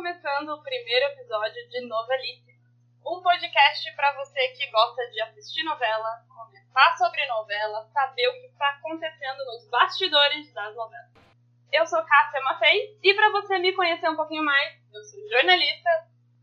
[0.00, 2.58] começando o primeiro episódio de Novelice,
[3.04, 8.46] um podcast para você que gosta de assistir novela, comentar sobre novela, saber o que
[8.46, 11.10] está acontecendo nos bastidores das novelas.
[11.70, 15.90] Eu sou Cássia Matei e para você me conhecer um pouquinho mais, eu sou jornalista.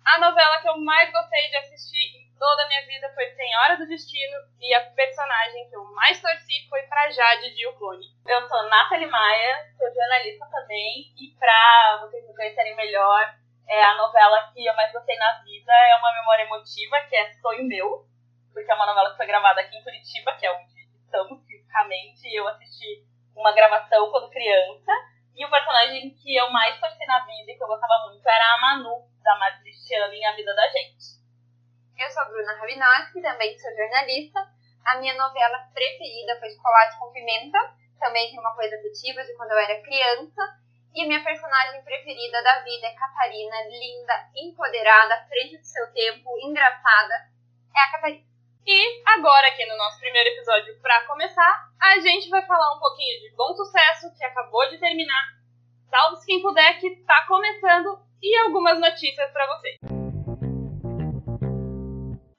[0.05, 3.77] A novela que eu mais gostei de assistir em toda a minha vida foi Senhora
[3.77, 8.05] do Destino e a personagem que eu mais torci foi para Jade de O Clone.
[8.27, 13.35] Eu sou Nathalie Maia, sou jornalista também e para vocês me conhecerem melhor,
[13.67, 17.33] é a novela que eu mais gostei na vida é uma memória emotiva, que é
[17.33, 18.05] Sonho Meu,
[18.53, 22.27] porque é uma novela que foi gravada aqui em Curitiba, que é onde estamos fisicamente,
[22.27, 24.91] e eu assisti uma gravação quando criança.
[25.35, 28.55] E o personagem que eu mais torci na vida e que eu gostava muito era
[28.55, 31.17] a Manu, da Madre Cristiana em A Vida da Gente.
[31.97, 34.39] Eu sou a Bruna Rabinowski, também sou jornalista.
[34.85, 37.59] A minha novela preferida foi Chocolate com Pimenta,
[37.99, 40.41] também tem uma coisa afetiva de quando eu era criança.
[40.97, 46.27] E minha personagem preferida da vida é Catarina, linda, empoderada, à frente do seu tempo,
[46.41, 47.13] engraçada.
[47.75, 48.23] É a Catarina.
[48.65, 53.21] E agora, aqui no nosso primeiro episódio, para começar, a gente vai falar um pouquinho
[53.21, 55.23] de Bom Sucesso, que acabou de terminar,
[55.87, 59.77] Salve Quem Puder, que tá começando, e algumas notícias para vocês.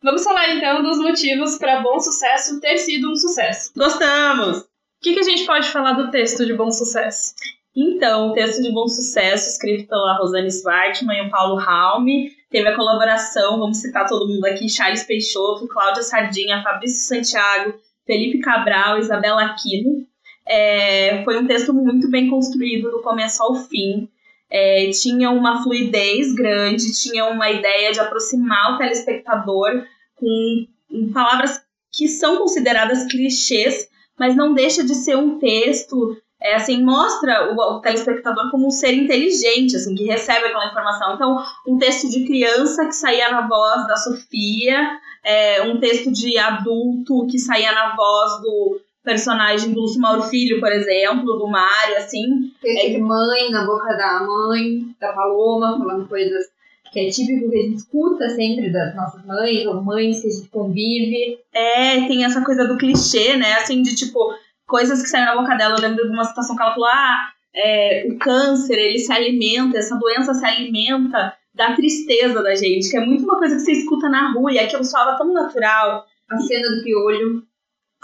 [0.03, 3.73] Vamos falar então dos motivos para Bom Sucesso ter sido um sucesso.
[3.77, 4.63] Gostamos!
[4.63, 4.69] O
[5.01, 7.37] que, que a gente pode falar do texto de Bom Sucesso?
[7.77, 12.69] Então, o texto de bom sucesso, escrito pela Rosane Svartman e o Paulo Raume, teve
[12.69, 17.75] a colaboração, vamos citar todo mundo aqui, Charles Peixoto, Cláudia Sardinha, Fabrício Santiago,
[18.07, 20.07] Felipe Cabral, Isabela Aquino.
[20.47, 24.09] É, foi um texto muito bem construído do começo ao fim.
[24.51, 29.85] É, tinha uma fluidez grande, tinha uma ideia de aproximar o telespectador
[30.17, 30.67] com
[31.13, 31.61] palavras
[31.93, 33.89] que são consideradas clichês,
[34.19, 38.71] mas não deixa de ser um texto é, assim, mostra o, o, telespectador como um
[38.71, 41.15] ser inteligente, assim, que recebe aquela informação.
[41.15, 46.39] Então, um texto de criança que saía na voz da Sofia, é, um texto de
[46.39, 51.97] adulto que saía na voz do personagem do Lúcio Mauro Filho, por exemplo, do Mário,
[51.97, 52.53] assim.
[52.61, 56.47] Texto é, de mãe, na boca da mãe, da Paloma, falando coisas
[56.93, 60.31] que é típico que a gente escuta sempre das nossas mães, ou mães que a
[60.31, 61.39] gente convive.
[61.53, 64.33] É, tem essa coisa do clichê, né, assim, de tipo
[64.69, 65.75] coisas que saíram na boca dela.
[65.77, 69.79] Eu lembro de uma situação que ela falou: ah, é, o câncer, ele se alimenta,
[69.79, 73.73] essa doença se alimenta da tristeza da gente, que é muito uma coisa que você
[73.73, 76.07] escuta na rua e aquilo soava tão natural.
[76.31, 77.43] A cena do piolho.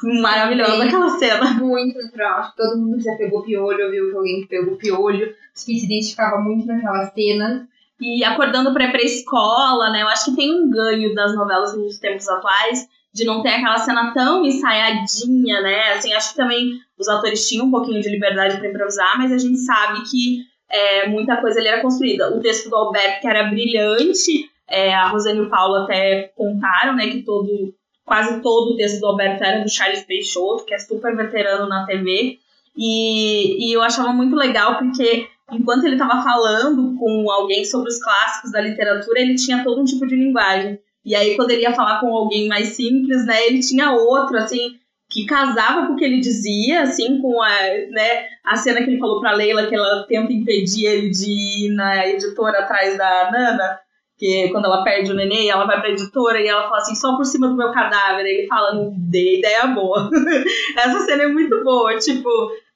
[0.02, 1.50] Maravilhosa é, aquela cena.
[1.54, 2.40] Muito natural.
[2.40, 5.26] Acho que todo mundo já pegou piolho, viu que alguém que pegou piolho.
[5.54, 7.68] Acho que se identificava muito naquela cena.
[8.00, 10.02] E acordando para ir pra escola, né?
[10.02, 13.78] Eu acho que tem um ganho das novelas nos tempos atuais de não ter aquela
[13.78, 15.92] cena tão ensaiadinha, né?
[15.92, 19.38] Assim, acho que também os atores tinham um pouquinho de liberdade para improvisar, mas a
[19.38, 22.36] gente sabe que é, muita coisa ali era construída.
[22.36, 26.96] O texto do Alberto, que era brilhante, é, a Rosane e o Paulo até contaram,
[26.96, 27.72] né, que todo,
[28.04, 31.86] quase todo o texto do Alberto era do Charles Peixoto, que é super veterano na
[31.86, 32.38] TV.
[32.76, 38.02] E, e eu achava muito legal porque enquanto ele estava falando com alguém sobre os
[38.02, 40.80] clássicos da literatura, ele tinha todo um tipo de linguagem.
[41.04, 44.76] E aí, quando ele ia falar com alguém mais simples, né, ele tinha outro, assim,
[45.10, 47.48] que casava com o que ele dizia, assim, com a,
[47.90, 51.74] né, a cena que ele falou pra Leila, que ela tenta impedir ele de ir
[51.74, 53.78] na editora atrás da Nana,
[54.16, 57.16] que quando ela perde o neném, ela vai pra editora e ela fala assim, só
[57.16, 58.24] por cima do meu cadáver.
[58.24, 60.08] Ele fala, não dei ideia boa.
[60.76, 62.28] Essa cena é muito boa, tipo,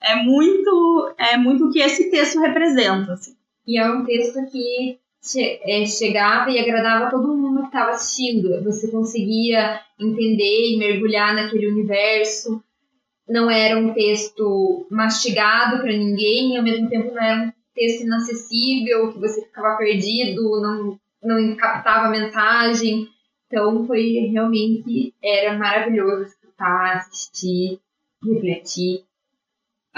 [0.03, 3.37] é muito, é muito o que esse texto representa, assim.
[3.67, 8.63] E é um texto que che é, chegava e agradava todo mundo que estava assistindo.
[8.65, 12.63] Você conseguia entender e mergulhar naquele universo.
[13.29, 18.05] Não era um texto mastigado para ninguém, e ao mesmo tempo não era um texto
[18.05, 23.07] inacessível, que você ficava perdido, não, não captava a mensagem.
[23.47, 27.79] Então foi realmente era maravilhoso escutar, assistir,
[28.25, 29.08] refletir.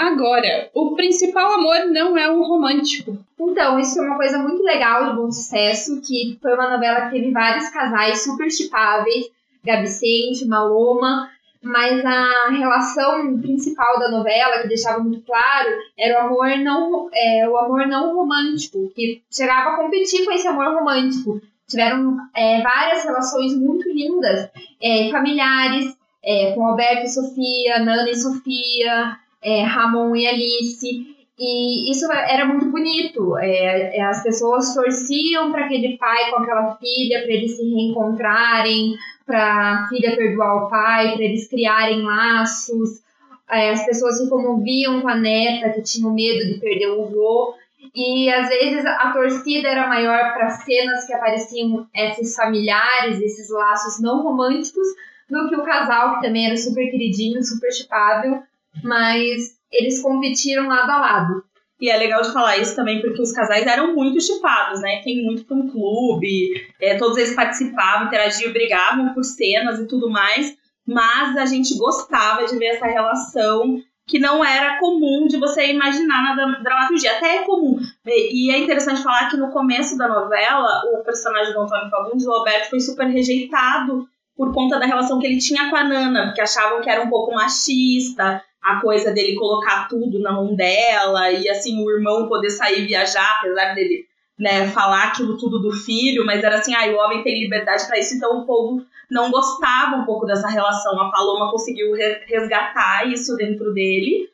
[0.00, 3.18] Agora, o principal amor não é o romântico.
[3.38, 7.10] Então, isso foi uma coisa muito legal de Bom Sucesso, que foi uma novela que
[7.10, 9.26] teve vários casais super chipáveis,
[9.62, 11.28] Gabi Sente, Maloma,
[11.62, 15.68] mas a relação principal da novela, que deixava muito claro,
[15.98, 20.48] era o amor não, é, o amor não romântico, que chegava a competir com esse
[20.48, 21.42] amor romântico.
[21.68, 24.48] Tiveram é, várias relações muito lindas,
[24.82, 25.94] é, familiares,
[26.24, 31.16] é, com Alberto e Sofia, Nana e Sofia, é, Ramon e Alice.
[31.38, 33.36] E isso era muito bonito.
[33.38, 38.94] É, é as pessoas torciam para aquele pai com aquela filha, para eles se reencontrarem,
[39.24, 43.02] para a filha perdoar o pai, para eles criarem laços.
[43.50, 47.54] É, as pessoas se comoviam com a neta, que tinham medo de perder o avô.
[47.94, 54.00] E às vezes a torcida era maior para cenas que apareciam esses familiares, esses laços
[54.00, 54.86] não românticos,
[55.28, 58.42] do que o casal, que também era super queridinho, super chipável,
[58.82, 61.44] mas eles competiram lado a lado.
[61.80, 65.00] E é legal de falar isso também porque os casais eram muito chipados, né?
[65.02, 70.54] Tem muito fã clube, é, todos eles participavam, interagiam, brigavam por cenas e tudo mais,
[70.86, 76.36] mas a gente gostava de ver essa relação que não era comum de você imaginar
[76.36, 77.12] na dramaturgia.
[77.12, 77.78] Até é comum.
[78.04, 82.30] E é interessante falar que no começo da novela, o personagem do Antônio Fagundes, o
[82.30, 84.08] Roberto, foi super rejeitado
[84.40, 87.10] por conta da relação que ele tinha com a Nana, porque achavam que era um
[87.10, 92.48] pouco machista, a coisa dele colocar tudo na mão dela, e assim, o irmão poder
[92.48, 94.06] sair viajar, apesar dele
[94.38, 97.98] né, falar aquilo tudo do filho, mas era assim, ah, o homem tem liberdade para
[97.98, 100.98] isso, então o povo não gostava um pouco dessa relação.
[100.98, 101.92] A Paloma conseguiu
[102.26, 104.26] resgatar isso dentro dele.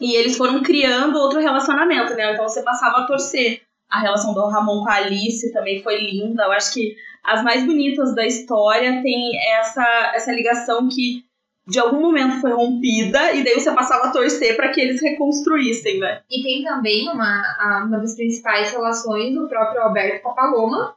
[0.00, 2.32] E eles foram criando outro relacionamento, né?
[2.32, 3.60] Então você passava a torcer.
[3.90, 6.44] A relação do Ramon com a Alice também foi linda.
[6.44, 11.24] Eu acho que as mais bonitas da história tem essa, essa ligação que
[11.66, 16.00] de algum momento foi rompida e daí você passava a torcer para que eles reconstruíssem,
[16.00, 16.20] né?
[16.28, 20.96] E tem também uma, uma das principais relações do próprio Alberto com a Paloma.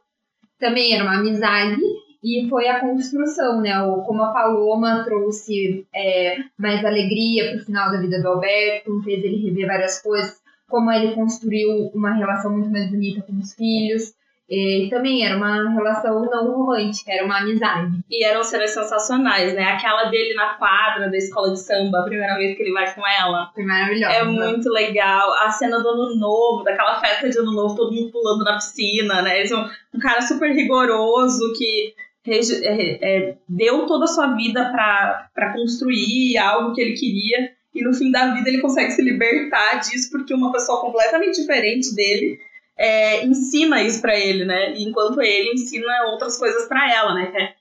[0.58, 1.80] Também era uma amizade
[2.22, 3.80] e foi a construção, né?
[3.82, 9.02] O, como a Paloma trouxe é, mais alegria para o final da vida do Alberto,
[9.04, 10.36] fez ele rever várias coisas,
[10.68, 14.14] como ele construiu uma relação muito mais bonita com os filhos.
[14.48, 17.98] E também era uma relação não romântica, era uma amizade.
[18.08, 19.64] E eram cenas sensacionais, né?
[19.64, 23.04] Aquela dele na quadra da escola de samba, a primeira vez que ele vai com
[23.04, 23.50] ela.
[23.52, 24.14] Foi maravilhosa.
[24.14, 25.32] É muito legal.
[25.32, 29.20] A cena do ano novo, daquela festa de ano novo, todo mundo pulando na piscina,
[29.22, 29.40] né?
[29.40, 31.92] Ele é um, um cara super rigoroso que
[32.28, 37.50] é, é, deu toda a sua vida para construir algo que ele queria.
[37.74, 41.94] E no fim da vida ele consegue se libertar disso porque uma pessoa completamente diferente
[41.94, 42.38] dele
[42.76, 44.74] é, ensina isso para ele, né?
[44.76, 47.26] Enquanto ele ensina outras coisas para ela, né?
[47.26, 47.54] Que é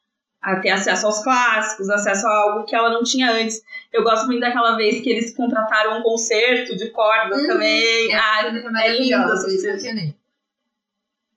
[0.46, 3.64] a ter acesso aos clássicos, acesso a algo que ela não tinha antes.
[3.92, 7.48] Eu gosto muito daquela vez que eles contrataram um concerto de cordas uhum.
[7.48, 8.14] também.
[8.14, 10.14] É, ah, é lindo essa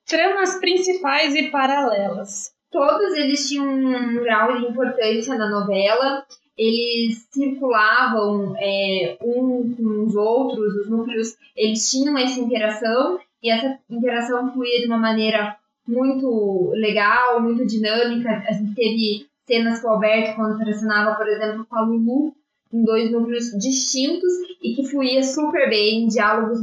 [0.07, 2.53] Tramas principais e paralelas.
[2.71, 6.27] Todos eles tinham um grau de importância na novela.
[6.57, 13.79] Eles circulavam é, um com os outros, os núcleos, eles tinham essa interação e essa
[13.89, 15.57] interação fluía de uma maneira
[15.87, 18.45] muito legal, muito dinâmica.
[18.47, 22.35] A gente teve cenas com o Alberto quando relacionava, por exemplo, com a Lulu,
[22.73, 24.33] em dois núcleos distintos
[24.63, 26.61] e que fluía super bem, diálogos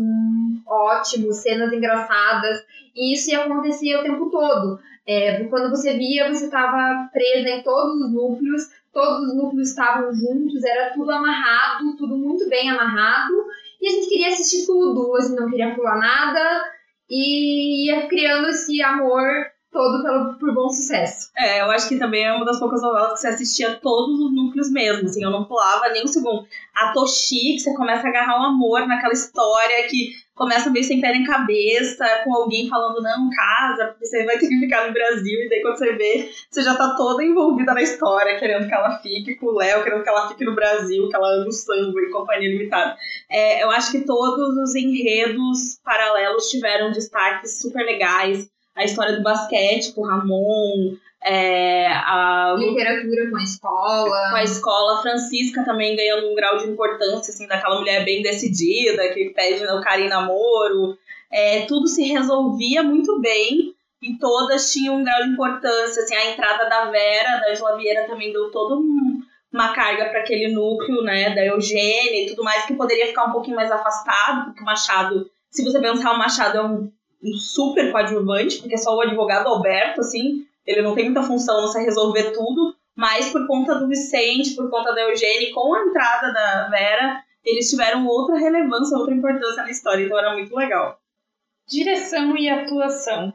[0.68, 2.63] ótimos, cenas engraçadas,
[2.95, 4.80] e isso acontecia o tempo todo.
[5.07, 10.13] É, quando você via, você estava presa em todos os núcleos, todos os núcleos estavam
[10.13, 13.33] juntos, era tudo amarrado, tudo muito bem amarrado,
[13.86, 16.66] e a gente queria assistir tudo, a gente não queria pular nada,
[17.08, 21.30] e ia criando esse amor todo pelo, por bom sucesso.
[21.38, 24.33] É, eu acho que também é uma das poucas novelas que você assistia todos os
[24.33, 26.48] núcleos mesmo, assim, eu não pulava nem um segundo.
[26.74, 31.01] A Toshi, que você começa a agarrar o amor naquela história que começa meio sem
[31.01, 34.94] pé nem cabeça, com alguém falando, não, casa, porque você vai ter que ficar no
[34.94, 38.74] Brasil, e daí quando você vê, você já tá toda envolvida na história, querendo que
[38.74, 41.51] ela fique com o Léo, querendo que ela fique no Brasil, que ela ame o
[41.51, 42.98] samba e companhia limitada.
[43.29, 48.50] É, eu acho que todos os enredos paralelos tiveram destaques super legais.
[48.75, 54.29] A história do basquete com o Ramon, é, a literatura com a escola.
[54.29, 55.01] Com a escola.
[55.01, 59.82] Francisca também ganhando um grau de importância, assim, daquela mulher bem decidida, que pede o
[59.82, 60.98] cara em namoro.
[61.32, 66.03] É, tudo se resolvia muito bem e todas tinham um grau de importância.
[66.03, 69.20] Assim, a entrada da Vera, da Isla Vieira, também deu toda um,
[69.51, 73.32] uma carga para aquele núcleo, né, da Eugênia e tudo mais, que poderia ficar um
[73.32, 76.91] pouquinho mais afastado, porque o Machado, se você pensar, o Machado é um,
[77.24, 81.62] um super coadjuvante, porque é só o advogado Alberto, assim, ele não tem muita função,
[81.62, 85.86] não sei resolver tudo, mas por conta do Vicente, por conta da Eugênia, com a
[85.86, 91.00] entrada da Vera, eles tiveram outra relevância, outra importância na história, então era muito legal.
[91.67, 93.34] Direção e atuação.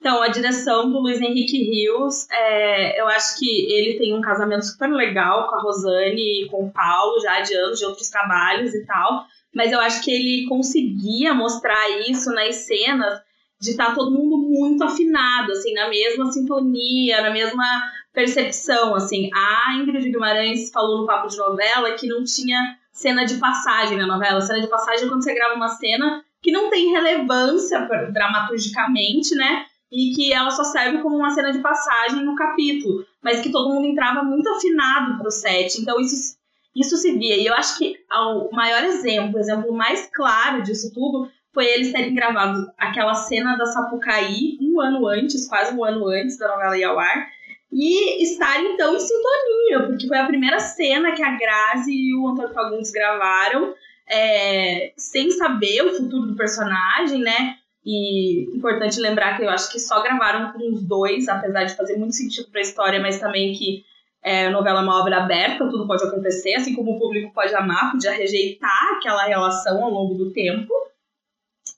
[0.00, 4.64] Então, a direção do Luiz Henrique Rios, é, eu acho que ele tem um casamento
[4.64, 8.74] super legal com a Rosane e com o Paulo, já de anos, de outros trabalhos
[8.74, 13.20] e tal, mas eu acho que ele conseguia mostrar isso nas cenas
[13.60, 17.64] de estar tá todo mundo muito afinado, assim, na mesma sintonia, na mesma
[18.12, 19.30] percepção, assim.
[19.34, 24.06] A Ingrid Guimarães falou no papo de novela que não tinha cena de passagem na
[24.06, 24.40] novela.
[24.40, 27.80] Cena de passagem é quando você grava uma cena que não tem relevância
[28.12, 29.64] dramaturgicamente, né?
[29.90, 33.72] E que ela só serve como uma cena de passagem no capítulo, mas que todo
[33.72, 35.80] mundo entrava muito afinado pro set.
[35.80, 36.37] Então isso
[36.78, 37.36] isso se via.
[37.36, 41.92] E eu acho que o maior exemplo, o exemplo mais claro disso tudo foi eles
[41.92, 46.78] terem gravado aquela cena da Sapucaí um ano antes, quase um ano antes da novela
[46.78, 47.26] ir ao ar,
[47.72, 52.28] e estar então em sintonia, porque foi a primeira cena que a Grazi e o
[52.28, 53.74] Antônio Fagundes gravaram,
[54.08, 57.56] é, sem saber o futuro do personagem, né?
[57.84, 61.96] E importante lembrar que eu acho que só gravaram com os dois, apesar de fazer
[61.96, 63.84] muito sentido para a história, mas também que
[64.22, 67.92] é, novela é uma obra aberta, tudo pode acontecer, assim como o público pode amar,
[67.92, 70.72] podia rejeitar aquela relação ao longo do tempo.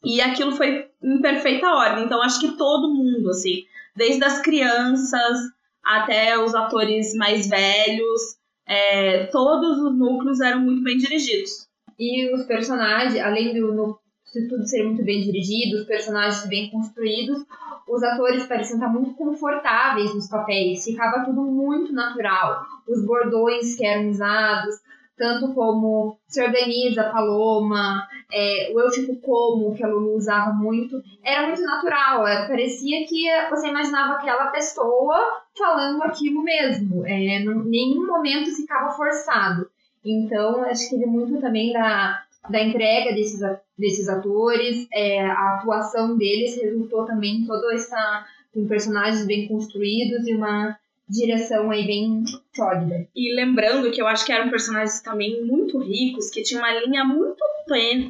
[0.02, 2.04] E aquilo foi em perfeita ordem.
[2.04, 5.38] Então acho que todo mundo, assim, desde as crianças
[5.84, 11.68] até os atores mais velhos, é, todos os núcleos eram muito bem dirigidos.
[11.98, 13.98] E os personagens, além do
[14.32, 17.44] de tudo ser muito bem dirigido, os personagens bem construídos,
[17.88, 22.64] os atores pareciam estar muito confortáveis nos papéis, ficava tudo muito natural.
[22.88, 24.76] Os bordões que eram usados,
[25.16, 31.02] tanto como se organiza Paloma, é, o eu fico como, que a Lulu usava muito,
[31.22, 32.26] era muito natural.
[32.26, 35.18] É, parecia que você imaginava aquela pessoa
[35.56, 37.06] falando aquilo mesmo.
[37.06, 39.68] É, nenhum momento ficava forçado.
[40.02, 43.40] Então, acho que teve muito também da, da entrega desses,
[43.78, 48.26] desses atores, é, a atuação deles resultou também em toda essa.
[48.52, 50.76] com personagens bem construídos e uma
[51.08, 53.08] direção aí bem sólida.
[53.14, 57.04] E lembrando que eu acho que eram personagens também muito ricos, que tinha uma linha
[57.04, 57.42] muito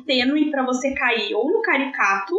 [0.07, 2.35] tênue para você cair ou no caricato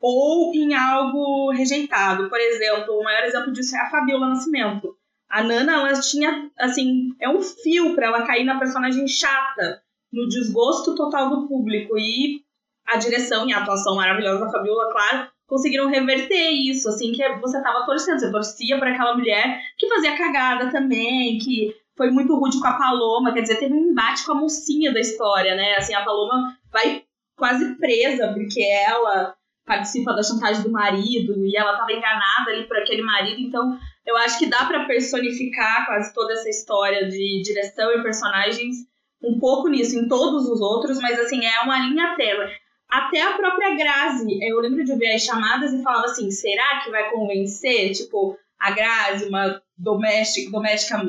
[0.00, 2.28] ou em algo rejeitado.
[2.28, 4.96] Por exemplo, o maior exemplo disso é a Fabiola Nascimento.
[5.28, 9.80] A Nana, ela tinha, assim, é um fio para ela cair na personagem chata,
[10.12, 11.98] no desgosto total do público.
[11.98, 12.42] E
[12.86, 17.62] a direção e a atuação maravilhosa da Fabiola, claro, conseguiram reverter isso, assim, que você
[17.62, 22.58] tava torcendo, você torcia para aquela mulher que fazia cagada também, que foi muito rude
[22.58, 25.76] com a Paloma, quer dizer, teve um embate com a mocinha da história, né?
[25.76, 27.04] Assim, a Paloma vai
[27.36, 32.76] quase presa porque ela participa da chantagem do marido e ela tava enganada ali por
[32.78, 37.92] aquele marido, então eu acho que dá para personificar quase toda essa história de direção
[37.92, 38.76] e personagens
[39.22, 42.48] um pouco nisso, em todos os outros, mas assim, é uma linha tela.
[42.88, 46.90] Até a própria Grazi, eu lembro de ver as chamadas e falava assim: será que
[46.90, 47.92] vai convencer?
[47.92, 51.00] Tipo, a Grazi, uma doméstica, doméstica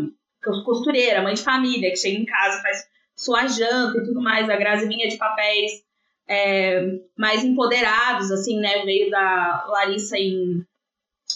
[0.66, 4.50] costureira, mãe de família, que chega em casa, faz sua janta e tudo mais.
[4.50, 5.84] A Grazi vinha de papéis
[6.28, 6.86] é,
[7.18, 8.84] mais empoderados, assim, né?
[8.86, 10.66] Veio da Larissa em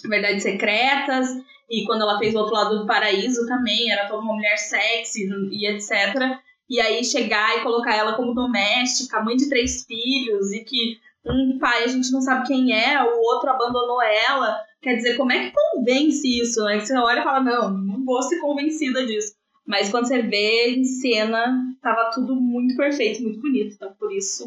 [0.05, 1.29] Verdades Secretas,
[1.69, 5.27] e quando ela fez o outro lado do paraíso também, era toda uma mulher sexy
[5.51, 6.39] e etc.
[6.69, 11.57] E aí chegar e colocar ela como doméstica, mãe de três filhos, e que um
[11.59, 14.57] pai a gente não sabe quem é, o outro abandonou ela.
[14.81, 16.79] Quer dizer, como é que convence isso, né?
[16.79, 19.35] Que você olha e fala, não, não vou ser convencida disso.
[19.65, 23.75] Mas quando você vê em cena, tava tudo muito perfeito, muito bonito.
[23.75, 24.45] Então, por isso,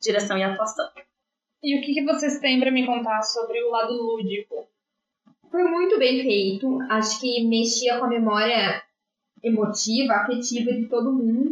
[0.00, 0.88] direção e atuação.
[1.62, 4.66] E o que, que vocês têm para me contar sobre o lado lúdico?
[5.50, 6.78] Foi muito bem feito.
[6.90, 8.82] Acho que mexia com a memória
[9.44, 11.50] emotiva, afetiva de todo mundo.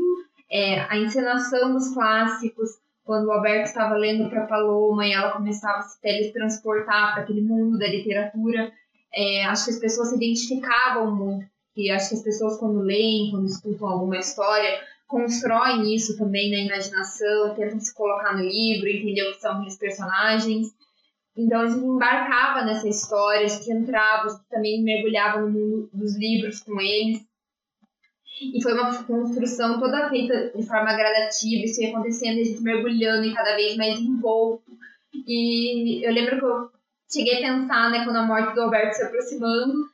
[0.50, 2.70] É, a encenação dos clássicos,
[3.04, 7.42] quando o Alberto estava lendo para Paloma e ela começava a se teletransportar para aquele
[7.42, 8.72] mundo da literatura,
[9.14, 11.46] é, acho que as pessoas se identificavam muito.
[11.76, 16.58] E acho que as pessoas, quando leem, quando escutam alguma história, constroem isso também na
[16.58, 20.68] imaginação, tentam se colocar no livro, entender o que são aqueles personagens.
[21.36, 25.90] Então a gente embarcava nessa história, a gente entrava, a gente também mergulhava no mundo
[25.92, 27.22] dos livros com eles.
[28.54, 33.26] E foi uma construção toda feita de forma gradativa, isso ia acontecendo, a gente mergulhando
[33.26, 34.72] em cada vez mais envolto.
[35.26, 36.70] E eu lembro que eu
[37.12, 39.92] cheguei a pensar, né, quando a morte do Alberto se aproximando,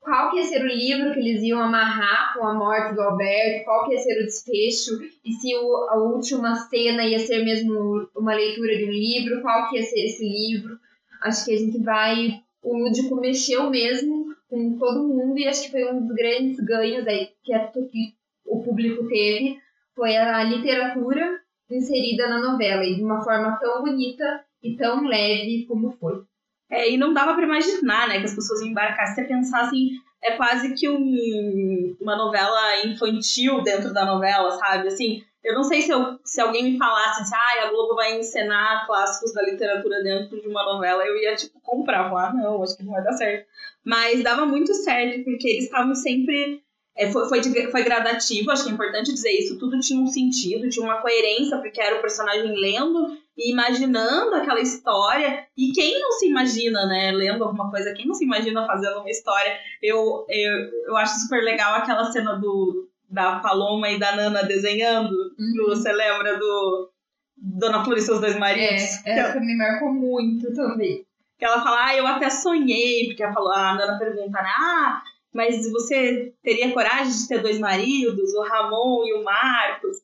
[0.00, 3.64] qual que ia ser o livro que eles iam amarrar com a morte do Alberto,
[3.64, 8.08] qual que ia ser o desfecho, e se o, a última cena ia ser mesmo
[8.16, 10.78] uma leitura de um livro, qual que ia ser esse livro.
[11.22, 12.40] Acho que a gente vai...
[12.60, 14.17] O lúdico mexeu mesmo
[14.48, 17.52] com todo mundo e acho que foi um dos grandes ganhos aí que,
[17.88, 18.14] que
[18.46, 19.58] o público teve
[19.94, 21.40] foi a literatura
[21.70, 26.22] inserida na novela e de uma forma tão bonita e tão leve como foi.
[26.70, 30.32] É, e não dava para imaginar, né, que as pessoas embarcassem Você pensar assim, é
[30.32, 34.88] quase que um, uma novela infantil dentro da novela, sabe?
[34.88, 38.18] Assim, eu não sei se, eu, se alguém me falasse assim, ah, a Globo vai
[38.18, 42.12] encenar clássicos da literatura dentro de uma novela, eu ia, tipo, comprar.
[42.12, 43.46] Ah, não, acho que não vai dar certo.
[43.84, 46.62] Mas dava muito certo, porque eles estavam sempre.
[46.96, 49.58] É, foi, foi, foi gradativo, acho que é importante dizer isso.
[49.58, 54.60] Tudo tinha um sentido, tinha uma coerência, porque era o personagem lendo e imaginando aquela
[54.60, 55.46] história.
[55.56, 59.08] E quem não se imagina, né, lendo alguma coisa, quem não se imagina fazendo uma
[59.08, 59.56] história?
[59.80, 65.12] Eu, eu, eu acho super legal aquela cena do, da Paloma e da Nana desenhando.
[65.38, 65.66] Uhum.
[65.68, 66.90] Você lembra do,
[67.36, 69.06] Dona Flor e seus dois maridos.
[69.06, 71.06] É, essa me marcou muito também.
[71.38, 74.50] Que ela fala, ah, eu até sonhei, porque ela falou, a Nana pergunta, né?
[74.58, 75.02] Ah,
[75.32, 79.98] mas você teria coragem de ter dois maridos, o Ramon e o Marcos?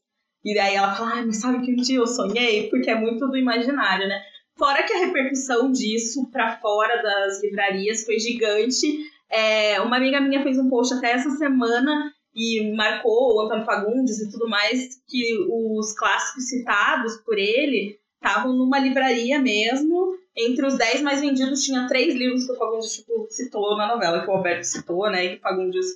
[0.45, 2.69] E daí ela fala, ah, mas sabe que um dia eu sonhei?
[2.69, 4.23] Porque é muito do imaginário, né?
[4.57, 8.87] Fora que a repercussão disso para fora das livrarias foi gigante.
[9.31, 14.21] É, uma amiga minha fez um post até essa semana e marcou o Antônio Fagundes
[14.21, 20.15] e tudo mais, que os clássicos citados por ele estavam numa livraria mesmo.
[20.37, 24.23] Entre os 10 mais vendidos tinha três livros que o Fagundes tipo, citou na novela,
[24.23, 25.25] que o Alberto citou, né?
[25.25, 25.87] E que o Fagundes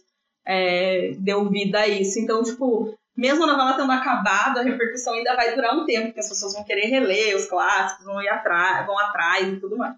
[0.47, 2.19] é, deu vida a isso.
[2.19, 6.21] Então, tipo, mesmo a novela tendo acabado, a repercussão ainda vai durar um tempo, porque
[6.21, 9.97] as pessoas vão querer reler os clássicos, vão ir atrás, vão atrás e tudo mais.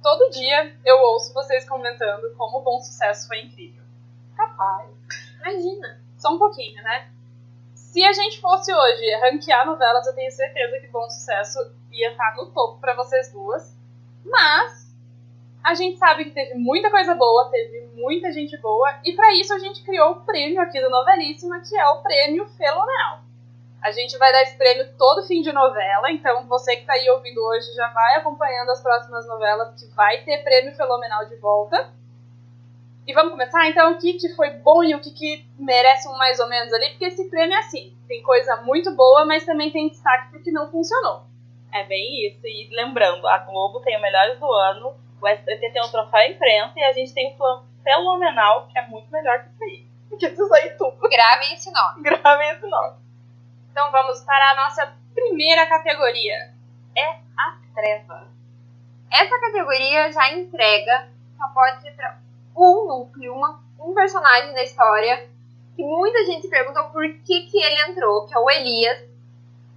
[0.00, 3.82] Todo dia eu ouço vocês comentando como o bom sucesso foi incrível.
[4.36, 4.88] Capaz.
[5.40, 6.00] Imagina.
[6.16, 7.10] Só um pouquinho, né?
[7.74, 11.58] Se a gente fosse hoje ranquear novelas, eu tenho certeza que Bom Sucesso
[11.90, 13.76] ia estar no topo para vocês duas.
[14.24, 14.94] Mas
[15.64, 19.54] a gente sabe que teve muita coisa boa, teve muita gente boa, e para isso
[19.54, 23.20] a gente criou o prêmio aqui do Novelíssima, que é o prêmio Felomenal.
[23.82, 27.08] A gente vai dar esse prêmio todo fim de novela, então você que está aí
[27.08, 31.90] ouvindo hoje já vai acompanhando as próximas novelas, que vai ter prêmio Felomenal de volta.
[33.06, 36.16] E vamos começar então o que, que foi bom e o que, que merece um
[36.16, 39.70] mais ou menos ali, porque esse prêmio é assim: tem coisa muito boa, mas também
[39.70, 41.22] tem destaque porque não funcionou.
[41.72, 42.40] É bem isso.
[42.44, 46.72] E lembrando, a Globo tem o Melhores do Ano, o SBT tem um troféu imprensa
[46.76, 47.36] e a gente tem um
[47.82, 49.90] fenomenal que é muito melhor que isso aí.
[50.18, 51.08] Que isso aí tudo.
[51.08, 52.02] Gravem esse nome.
[52.02, 52.96] Gravem esse nome.
[53.70, 56.52] Então vamos para a nossa primeira categoria.
[56.96, 58.28] É a treva.
[59.10, 62.18] Essa categoria já entrega, só pode ser para
[62.56, 65.28] um núcleo, uma, um personagem da história
[65.74, 69.08] que muita gente se pergunta por que, que ele entrou, que é o Elias.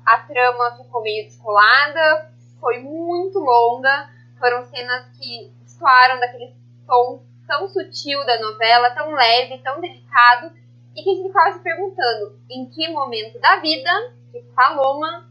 [0.06, 6.54] A trama ficou meio descolada, foi muito longa, foram cenas que soaram daquele
[6.86, 10.52] tom tão sutil da novela, tão leve, tão delicado,
[10.96, 13.90] e que a gente ficava se perguntando em que momento da vida
[14.32, 15.28] que Paloma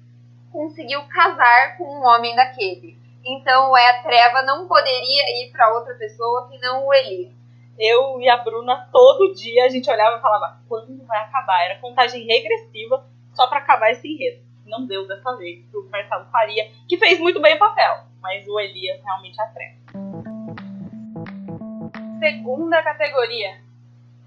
[0.51, 2.98] conseguiu casar com um homem daquele.
[3.25, 7.33] Então, é a treva não poderia ir para outra pessoa que não o Eli.
[7.79, 11.64] Eu e a Bruna, todo dia, a gente olhava e falava: quando vai acabar?
[11.64, 14.42] Era contagem regressiva só para acabar esse enredo.
[14.66, 18.59] Não deu dessa vez pro Marcelo Faria, que fez muito bem o papel, mas o
[18.61, 20.12] Elias realmente a treva.
[22.22, 23.61] Segunda categoria: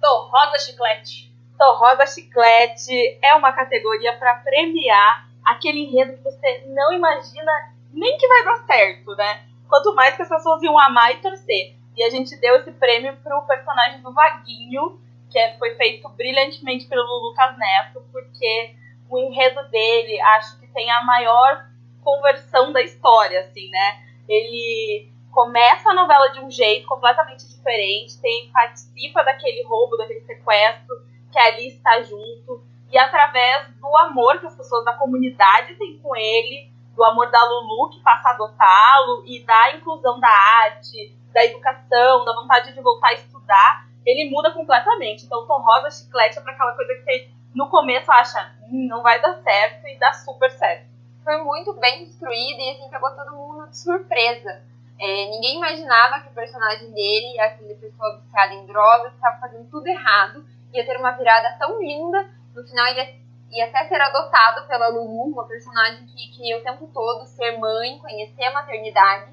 [0.02, 1.34] Torrosa Chiclete.
[1.58, 8.28] Torrosa Chiclete é uma categoria para premiar aquele enredo que você não imagina nem que
[8.28, 9.46] vai dar certo, né?
[9.70, 11.78] Quanto mais que as pessoas iam amar e torcer.
[11.96, 15.00] E a gente deu esse prêmio pro personagem do Vaguinho,
[15.32, 18.76] que é, foi feito brilhantemente pelo Lucas Neto, porque
[19.10, 21.66] o enredo dele acho que tem a maior
[22.04, 24.04] conversão da história, assim, né?
[24.28, 30.96] Ele começa a novela de um jeito completamente diferente, tem participa daquele roubo, daquele sequestro,
[31.30, 36.16] que ali está junto, e através do amor que as pessoas da comunidade têm com
[36.16, 41.44] ele, do amor da Lulu, que passa a adotá-lo, e da inclusão da arte, da
[41.44, 45.26] educação, da vontade de voltar a estudar, ele muda completamente.
[45.26, 49.04] Então, Tom Rosa Chiclete é para aquela coisa que você no começo acha, hum, não
[49.04, 50.88] vai dar certo, e dá super certo.
[51.26, 54.64] Foi muito bem construído e assim pegou todo mundo de surpresa.
[54.98, 59.88] É, ninguém imaginava que o personagem dele, aquele pessoa viciada em drogas, estava fazendo tudo
[59.88, 62.30] errado, ia ter uma virada tão linda.
[62.56, 66.90] No final, ele ia até ser adotado pela Lulu, uma personagem que queria o tempo
[66.94, 69.32] todo ser mãe, conhecer a maternidade.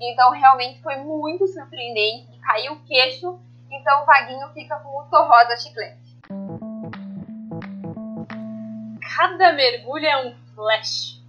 [0.00, 3.38] Então, realmente foi muito surpreendente, caiu o queixo.
[3.70, 6.16] Então, o Vaguinho fica com o Torrosa Chiclete.
[9.16, 11.22] Cada mergulho é um flash.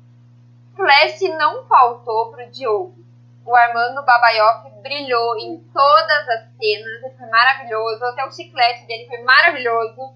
[0.76, 3.07] Flash não faltou pro Diogo.
[3.48, 8.04] O Armando Babaioff brilhou em todas as cenas, ele foi maravilhoso.
[8.04, 10.14] Até o chiclete dele foi maravilhoso.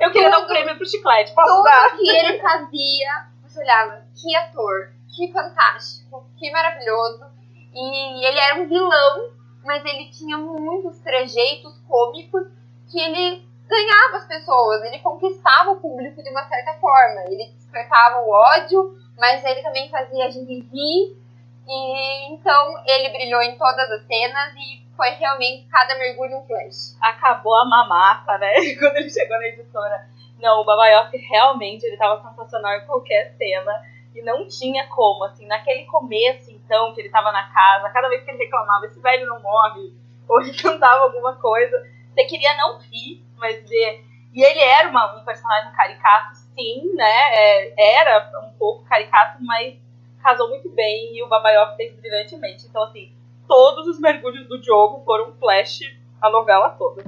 [0.00, 1.96] Eu queria tudo, dar um prêmio pro chiclete, posso tudo dar?
[1.96, 7.24] que ele fazia, você olhava, que ator, que fantástico, que maravilhoso.
[7.72, 9.30] E ele era um vilão,
[9.64, 12.48] mas ele tinha muitos trejeitos cômicos
[12.90, 17.22] que ele ganhava as pessoas, ele conquistava o público de uma certa forma.
[17.26, 21.23] Ele despertava o ódio, mas ele também fazia a gente rir.
[21.66, 26.96] E então ele brilhou em todas as cenas e foi realmente cada mergulho um flash.
[27.00, 28.52] Acabou a mamata, né?
[28.78, 30.08] Quando ele chegou na editora.
[30.38, 33.72] Não, o Babaioff realmente ele tava sensacional em qualquer cena
[34.14, 38.22] e não tinha como, assim, naquele começo, então, que ele tava na casa, cada vez
[38.22, 39.92] que ele reclamava, esse velho não morre,
[40.28, 41.76] ou ele cantava alguma coisa,
[42.12, 44.04] você queria não rir, mas ver.
[44.32, 47.34] E ele era uma, um personagem caricato, sim, né?
[47.34, 49.83] É, era um pouco caricato, mas
[50.24, 52.66] casou muito bem e o Babaioff fez brilhantemente.
[52.66, 53.12] Então, assim,
[53.46, 55.80] todos os mergulhos do Diogo foram flash
[56.20, 57.04] a novela toda.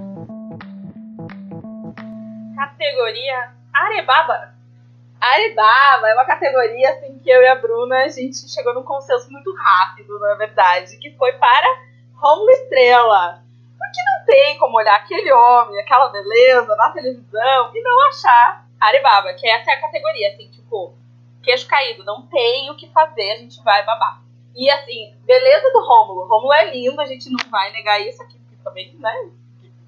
[2.55, 4.55] Categoria Arebaba.
[5.18, 9.33] Arebaba é uma categoria assim que eu e a Bruna a gente chegou num consenso
[9.33, 11.81] muito rápido, na verdade, que foi para
[12.16, 13.42] Romulo Estrela.
[13.79, 19.33] Porque não tem como olhar aquele homem, aquela beleza na televisão e não achar Arebaba,
[19.33, 20.94] que essa é a categoria, assim, tipo,
[21.46, 24.20] queixo caído, não tem o que fazer, a gente vai babar.
[24.54, 26.26] E assim, beleza do Rômulo.
[26.26, 29.30] Rômulo é lindo, a gente não vai negar isso aqui, porque também, né?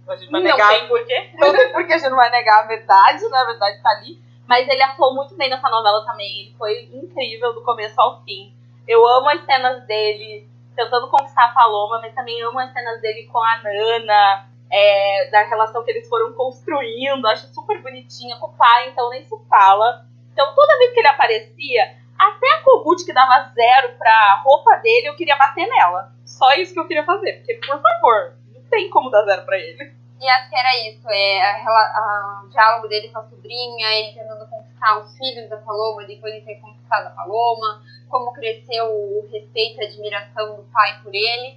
[0.07, 0.57] A gente vai negar.
[0.73, 1.31] Não tem porquê.
[1.35, 3.39] Não tem porque a gente não vai negar a verdade, né?
[3.39, 4.23] A verdade tá ali.
[4.47, 6.41] Mas ele atuou muito bem nessa novela também.
[6.41, 8.55] Ele foi incrível do começo ao fim.
[8.87, 13.27] Eu amo as cenas dele tentando conquistar a Paloma, mas também amo as cenas dele
[13.27, 17.27] com a Nana, é, da relação que eles foram construindo.
[17.27, 20.07] Acho super bonitinha com o pai, então nem se fala.
[20.39, 25.09] Então toda vez que ele aparecia, até a Kogut que dava zero pra roupa dele,
[25.09, 26.13] eu queria bater nela.
[26.25, 27.39] Só isso que eu queria fazer.
[27.39, 29.93] Porque, por favor, não tem como dar zero pra ele.
[30.21, 34.15] E acho que era isso, é, a, a, o diálogo dele com a sobrinha, ele
[34.15, 39.29] tentando conquistar os filhos da Paloma, depois de ter conquistado a Paloma, como cresceu o
[39.33, 41.57] respeito e a admiração do pai por ele.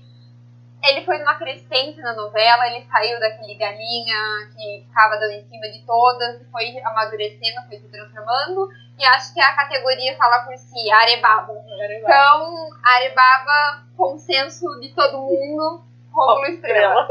[0.83, 5.69] Ele foi numa crescente na novela, ele saiu daquele galinha que ficava dando em cima
[5.69, 8.67] de todas, foi amadurecendo, foi se transformando,
[8.97, 11.53] e acho que a categoria fala por si, Arebaba.
[11.97, 17.07] Então, Arebaba, consenso de todo mundo, Rômulo Estrela.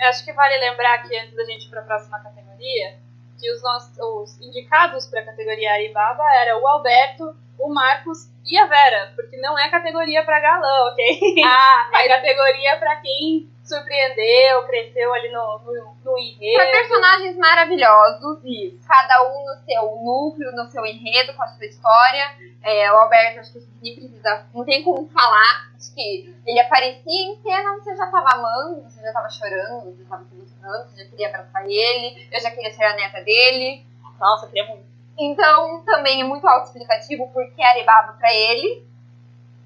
[0.00, 2.98] Eu acho que vale lembrar aqui, antes da gente ir para a próxima categoria,
[3.38, 8.56] que os, nossos, os indicados para a categoria Aribaba eram o Alberto, o Marcos e
[8.58, 11.20] a Vera, porque não é categoria para galã, ok?
[11.44, 16.56] Ah, é categoria para quem surpreendeu, cresceu ali no, no, no enredo.
[16.56, 18.86] Pra personagens maravilhosos, Isso.
[18.86, 22.36] cada um no seu núcleo, no seu enredo, com a sua história.
[22.62, 25.70] É, o Alberto, acho que nem precisa, não tem como falar.
[25.76, 30.02] Acho que ele aparecia em cena, você já tava amando, você já tava chorando, você
[30.02, 33.22] já tava se emocionando, você já queria abraçar ele, eu já queria ser a neta
[33.22, 33.86] dele.
[34.18, 34.89] Nossa, eu queria muito.
[35.20, 38.82] Então, também é muito autoexplicativo porque Aribaba pra ele.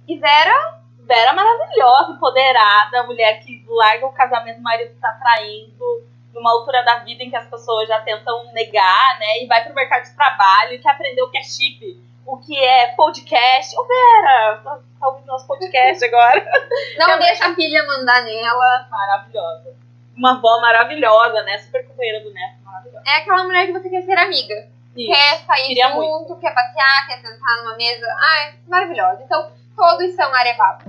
[0.08, 6.50] E Vera, Vera maravilhosa, empoderada, mulher que larga o casamento, o marido tá traindo, numa
[6.50, 9.42] altura da vida em que as pessoas já tentam negar, né?
[9.42, 12.58] E vai pro mercado de trabalho e quer aprender o que é chip, o que
[12.58, 13.78] é podcast.
[13.78, 16.50] Ô, Vera, tá, tá ouvindo nosso podcast agora?
[16.98, 18.88] não deixa a filha mandar nela.
[18.90, 19.76] Maravilhosa.
[20.16, 21.58] Uma avó maravilhosa, né?
[21.58, 23.04] Super companheira do neto, maravilhosa.
[23.06, 24.73] É aquela mulher que você quer ser amiga.
[24.96, 25.10] Isso.
[25.10, 28.06] quer sair queria junto, quer passear, quer sentar numa mesa.
[28.16, 29.22] Ai, maravilhosa.
[29.24, 30.84] Então, todos são Arebaba.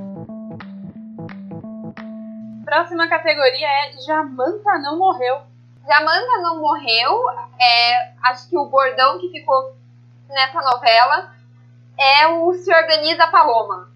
[2.64, 5.42] Próxima categoria é Jamanta não morreu.
[5.88, 7.30] Jamanta não morreu.
[7.60, 9.76] É, acho que o bordão que ficou
[10.30, 11.34] nessa novela
[11.98, 13.90] é o Se Organiza Paloma.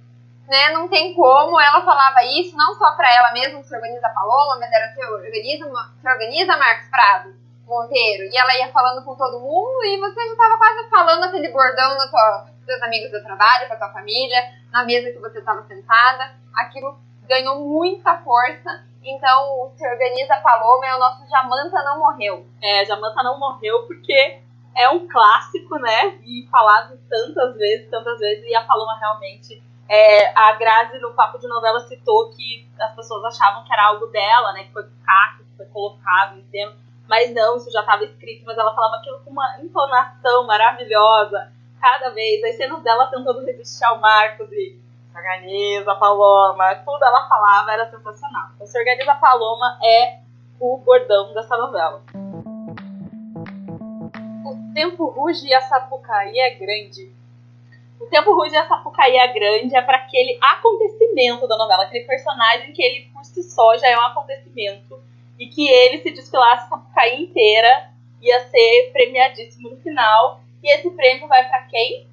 [0.48, 0.72] Né?
[0.72, 4.72] Não tem como, ela falava isso, não só pra ela mesma, Se Organiza Paloma, mas
[4.72, 5.65] era Se Organiza,
[6.02, 7.38] se organiza Marcos Prado
[7.69, 8.23] Monteiro.
[8.23, 11.95] E ela ia falando com todo mundo e você já tava quase falando aquele bordão
[11.95, 15.63] na tua, seus amigos do trabalho, com a tua família, na mesa que você estava
[15.67, 16.34] sentada.
[16.55, 18.84] Aquilo ganhou muita força.
[19.03, 22.45] Então, o Se Organiza Paloma é o nosso Jamanta Não Morreu.
[22.62, 24.41] É, Jamanta não morreu porque
[24.75, 26.19] é um clássico, né?
[26.25, 29.62] E falado tantas vezes, tantas vezes, e a Paloma realmente.
[29.88, 34.05] É, a Grazi, no papo de novela, citou que as pessoas achavam que era algo
[34.08, 34.65] dela, né?
[34.65, 36.75] Que foi caco, que foi colocado em cena.
[37.10, 41.52] Mas não, isso já estava escrito, mas ela falava aquilo com uma entonação maravilhosa.
[41.82, 44.80] Cada vez, as cenas dela tentando resistir ao Marcos e
[45.13, 48.50] organiza, Paloma, tudo ela falava era sensacional.
[48.54, 50.19] Então, se organiza, Paloma é
[50.60, 52.04] o bordão dessa novela.
[54.45, 57.12] O tempo ruge e a Sapucaí é grande.
[58.00, 62.06] O tempo ruge e a Sapucaí é grande é para aquele acontecimento da novela, aquele
[62.06, 65.09] personagem que ele por si só já é um acontecimento
[65.39, 67.89] e que ele se desfilasse a Sapucaí inteira
[68.21, 70.41] ia ser premiadíssimo no final.
[70.62, 72.06] E esse prêmio vai para quem?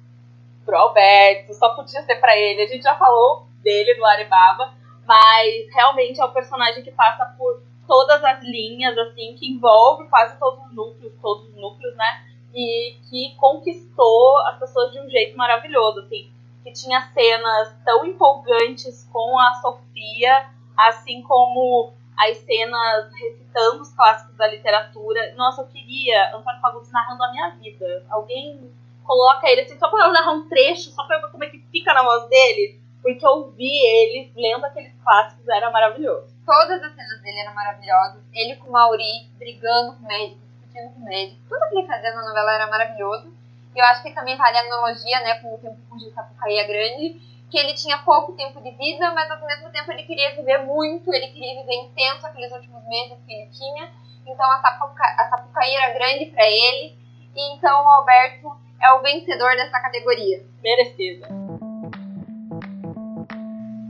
[0.65, 2.61] Pro Alberto, só podia ser para ele.
[2.61, 4.73] A gente já falou dele no Aribaba,
[5.05, 10.37] mas realmente é o personagem que passa por todas as linhas, assim, que envolve quase
[10.39, 12.25] todos os núcleos, todos os núcleos, né?
[12.53, 16.29] E que conquistou as pessoas de um jeito maravilhoso, assim.
[16.63, 24.35] Que tinha cenas tão empolgantes com a Sofia, assim como as cenas recitando os clássicos
[24.35, 25.35] da literatura.
[25.35, 28.03] Nossa, eu queria Antônio Fagundes narrando a minha vida.
[28.09, 28.71] Alguém
[29.03, 31.49] coloca ele assim, só pra eu narrar um trecho, só pra eu ver como é
[31.49, 32.79] que fica na voz dele.
[33.01, 36.35] Porque ouvir ele lendo aqueles clássicos era maravilhoso.
[36.45, 38.21] Todas as cenas dele eram maravilhosas.
[38.33, 41.41] Ele com o Mauri brigando com o médico, discutindo instinto médico.
[41.47, 43.33] Tudo que ele fazia na novela era maravilhoso.
[43.75, 46.63] E eu acho que também vale a analogia, né, com o tempo de Sapucaí é
[46.63, 50.59] grande, que ele tinha pouco tempo de vida, mas ao mesmo tempo ele queria viver
[50.65, 53.89] muito, ele queria viver intenso aqueles últimos meses que ele tinha.
[54.25, 56.97] Então a, Sapuca, era grande para ele.
[57.35, 60.45] E então o Alberto é o vencedor dessa categoria.
[60.61, 61.27] Merecida.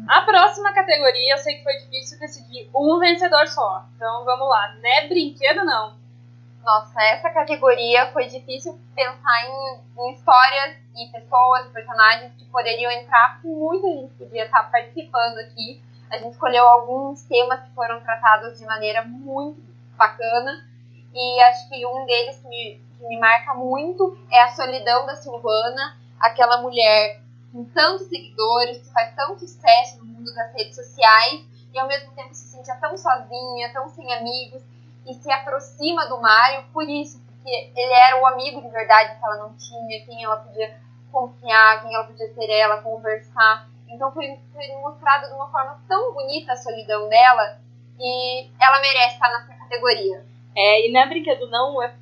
[0.08, 3.86] A próxima categoria, eu sei que foi difícil decidir um vencedor só.
[3.96, 4.76] Então vamos lá.
[4.82, 5.98] Né brinquedo não.
[6.68, 13.40] Nossa, essa categoria foi difícil pensar em, em histórias e pessoas, personagens que poderiam entrar,
[13.42, 15.82] muita gente podia estar participando aqui.
[16.12, 19.64] A gente escolheu alguns temas que foram tratados de maneira muito
[19.96, 20.68] bacana.
[21.14, 25.16] E acho que um deles que me, que me marca muito é a solidão da
[25.16, 27.22] Silvana, aquela mulher
[27.54, 32.12] com tantos seguidores, que faz tanto sucesso no mundo das redes sociais e ao mesmo
[32.12, 34.62] tempo se sentia tão sozinha, tão sem amigos
[35.08, 39.26] e se aproxima do Mário por isso, porque ele era o amigo de verdade que
[39.26, 40.80] ela não tinha, quem ela podia
[41.12, 43.70] confiar, quem ela podia ser ela, conversar.
[43.88, 47.60] Então foi, foi mostrado de uma forma tão bonita a solidão dela
[48.00, 50.26] e ela merece estar nessa categoria.
[50.56, 51.94] É, e não é brinquedo não, é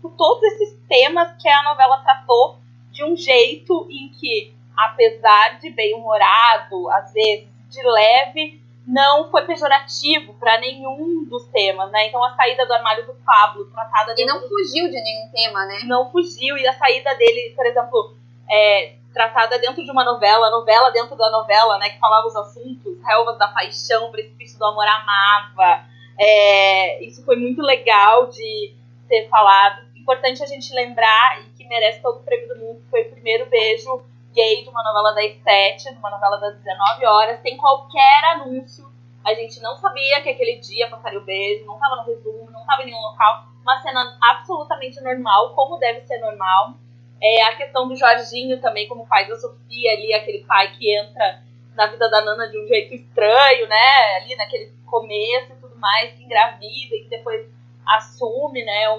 [0.00, 2.58] por todos esses temas que a novela tratou
[2.90, 10.34] de um jeito em que apesar de bem-humorado, às vezes de leve, não foi pejorativo
[10.34, 12.08] para nenhum dos temas, né?
[12.08, 14.48] Então a saída do armário do Pablo, tratada E não do...
[14.48, 15.80] fugiu de nenhum tema, né?
[15.84, 18.16] Não fugiu, e a saída dele, por exemplo,
[18.50, 21.90] é, tratada dentro de uma novela, novela dentro da novela, né?
[21.90, 25.84] Que falava os assuntos, Relvas da Paixão, Precipício do Amor Amava.
[26.18, 28.74] É, isso foi muito legal de
[29.06, 29.82] ser falado.
[29.96, 33.46] Importante a gente lembrar, e que merece todo o prêmio do mundo, foi o primeiro
[33.46, 38.24] beijo gay de uma novela das 7, de uma novela das 19 horas, sem qualquer
[38.32, 38.90] anúncio.
[39.24, 42.60] A gente não sabia que aquele dia passaria o beijo, não estava no resumo, não
[42.60, 43.44] estava em nenhum local.
[43.62, 46.74] Uma cena absolutamente normal, como deve ser normal.
[47.22, 51.40] É, a questão do Jorginho também, como faz a Sofia ali, aquele pai que entra
[51.76, 54.16] na vida da Nana de um jeito estranho, né?
[54.16, 57.48] Ali naquele começo e tudo mais, que engravida e que depois
[57.86, 58.90] assume, né?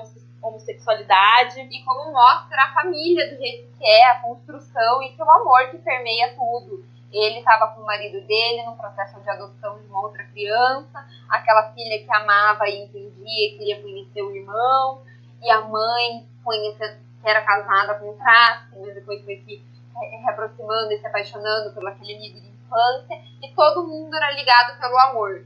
[0.44, 1.62] Homossexualidade.
[1.62, 5.70] E como mostra a família do jeito que é, a construção e que o amor
[5.70, 6.86] que permeia tudo.
[7.12, 11.72] Ele estava com o marido dele no processo de adoção de uma outra criança, aquela
[11.74, 15.04] filha que amava e entendia e queria conhecer o irmão,
[15.40, 19.64] e a mãe conhecendo, que era casada com o tráfico, mas depois foi se
[20.24, 24.98] reaproximando e se apaixonando pelo aquele amigo de infância, e todo mundo era ligado pelo
[24.98, 25.46] amor.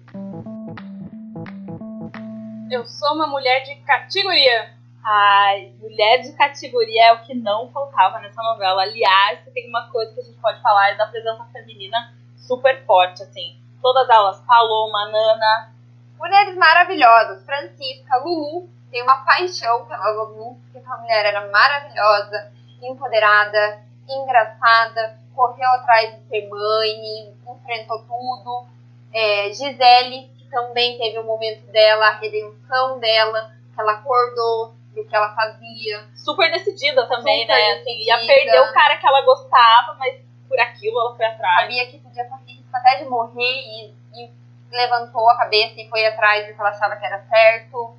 [2.72, 4.77] Eu sou uma mulher de categoria.
[5.10, 8.82] Ai, mulher de categoria é o que não faltava nessa novela.
[8.82, 13.24] Aliás, tem uma coisa que a gente pode falar é da presença feminina super forte,
[13.24, 13.56] assim.
[13.82, 15.72] Todas elas, Paloma, Nana.
[16.20, 17.46] Mulheres maravilhosas.
[17.46, 25.70] Francisca, Lulu, tem uma paixão pela Lulu, porque essa mulher era maravilhosa, empoderada, engraçada, correu
[25.70, 28.68] atrás de ser mãe, enfrentou tudo.
[29.14, 34.76] É, Gisele, que também teve o um momento dela, a redenção dela, que ela acordou,
[34.98, 36.08] do que ela fazia.
[36.16, 37.72] Super decidida também, Super né?
[37.74, 40.16] Assim, ia perder o cara que ela gostava, mas
[40.48, 41.62] por aquilo ela foi atrás.
[41.62, 44.32] Sabia que podia conseguir até de morrer e, e
[44.72, 47.96] levantou a cabeça e foi atrás do que ela achava que era certo.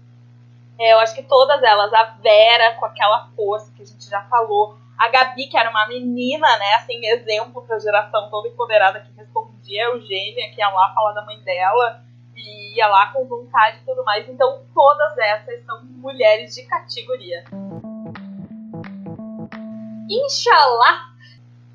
[0.78, 4.22] É, eu acho que todas elas, a Vera com aquela força que a gente já
[4.22, 9.12] falou, a Gabi, que era uma menina, né, assim, exemplo pra geração toda empoderada que
[9.16, 12.02] respondia, a Eugênia, que ia lá falar da mãe dela,
[12.78, 14.28] ia lá com vontade e tudo mais.
[14.28, 17.44] Então, todas essas são mulheres de categoria.
[20.08, 21.08] Inxalá!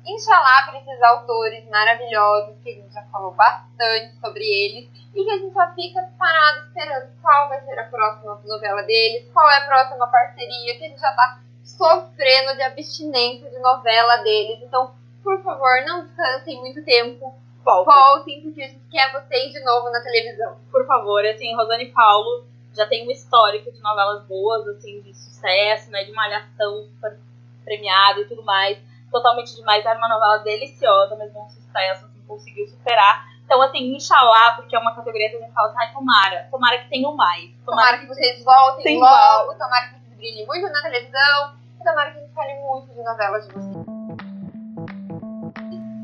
[0.06, 5.30] Inxalá para esses autores maravilhosos, que a gente já falou bastante sobre eles, e que
[5.30, 9.58] a gente só fica parado esperando qual vai ser a próxima novela deles, qual é
[9.58, 14.60] a próxima parceria, que a gente já tá sofrendo de abstinência de novela deles.
[14.62, 17.94] Então, por favor, não descansem muito tempo voltem.
[17.94, 20.56] Voltem, porque a gente quer vocês de novo na televisão.
[20.70, 25.90] Por favor, assim, Rosane Paulo já tem um histórico de novelas boas, assim, de sucesso,
[25.90, 27.18] né, de malhação super
[27.64, 28.78] premiada e tudo mais.
[29.10, 33.32] Totalmente demais, era uma novela deliciosa, mas um sucesso, assim, conseguiu superar.
[33.44, 36.78] Então, assim, Inxalá, porque é uma categoria que a gente fala assim, ai, tomara, tomara
[36.78, 37.50] que tenham mais.
[37.64, 41.84] Tomara, tomara que vocês voltem Tem logo, tomara que vocês brilhem muito na televisão, e
[41.84, 43.86] tomara que a gente fale muito de novelas de vocês.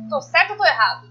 [0.09, 1.10] Tô certo ou tô errado?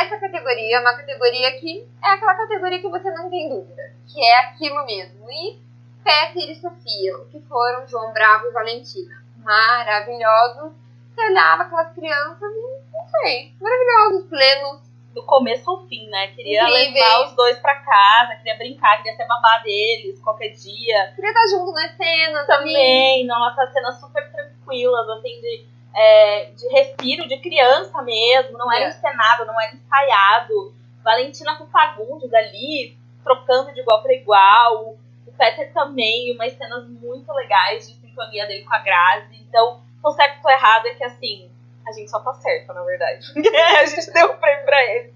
[0.00, 4.22] Essa categoria é uma categoria que é aquela categoria que você não tem dúvida, que
[4.22, 5.30] é aquilo mesmo.
[5.30, 5.58] E
[6.02, 9.24] Peter e Sofia, que foram João Bravo e Valentina.
[9.38, 10.72] Maravilhosos.
[11.14, 16.26] Você olhava aquelas crianças e, não sei, maravilhosos, plenos, do começo ao fim, né?
[16.28, 21.12] Queria levar os dois pra casa, queria brincar, queria ser babá deles qualquer dia.
[21.14, 27.28] Queria estar junto nas cenas Também, nossa, cenas super tranquilas, assim, de, é, de respiro
[27.28, 28.88] de criança mesmo, não era É.
[28.88, 30.74] encenado, não era ensaiado.
[31.02, 34.96] Valentina com Fagundes ali, trocando de igual para igual.
[35.26, 39.36] O Peter também, umas cenas muito legais de sintonia dele com a Grazi.
[39.48, 41.50] Então, tô certo errado é que assim,
[41.86, 43.26] a gente só tá certa, na verdade.
[43.80, 45.14] a gente deu o prêmio pra ele.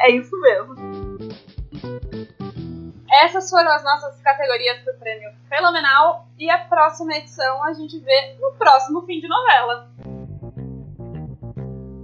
[0.00, 0.76] É isso mesmo.
[3.10, 6.26] Essas foram as nossas categorias pro prêmio Fenomenal.
[6.38, 9.87] E a próxima edição a gente vê no próximo fim de novela.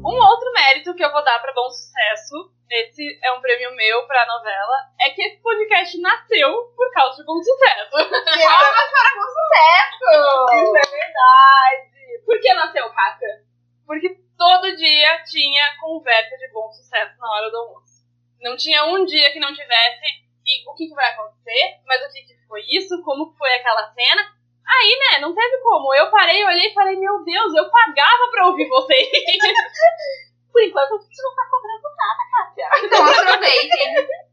[0.05, 4.07] Um outro mérito que eu vou dar pra Bom Sucesso, esse é um prêmio meu
[4.07, 7.90] pra novela, é que esse podcast nasceu por causa de Bom Sucesso.
[7.97, 10.55] Palmas para bom sucesso!
[10.57, 12.23] Isso é verdade.
[12.27, 13.45] Por que nasceu, Kaka?
[13.87, 18.05] Porque todo dia tinha conversa de bom sucesso na hora do almoço.
[18.43, 20.05] Não tinha um dia que não tivesse
[20.45, 23.90] e o que, que vai acontecer, mas o que, que foi isso, como foi aquela
[23.95, 24.34] cena.
[24.66, 25.94] Aí, né, não teve como.
[25.94, 29.09] Eu parei, olhei e falei, meu Deus, eu pagava pra ouvir vocês.
[30.53, 32.87] Por enquanto a gente não tá cobrando nada, Kátia.
[32.87, 34.24] Então aproveitem.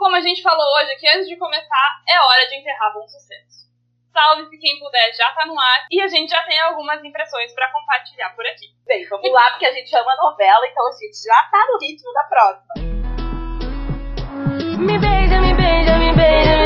[0.00, 3.68] Como a gente falou hoje aqui, antes de começar, é hora de enterrar bom sucesso.
[4.10, 7.70] Salve-se quem puder, já tá no ar e a gente já tem algumas impressões pra
[7.70, 8.74] compartilhar por aqui.
[8.86, 12.12] Bem, vamos lá, porque a gente ama novela, então a gente já tá no ritmo
[12.14, 12.74] da próxima.
[14.78, 16.59] Me beija, me beija, me beija.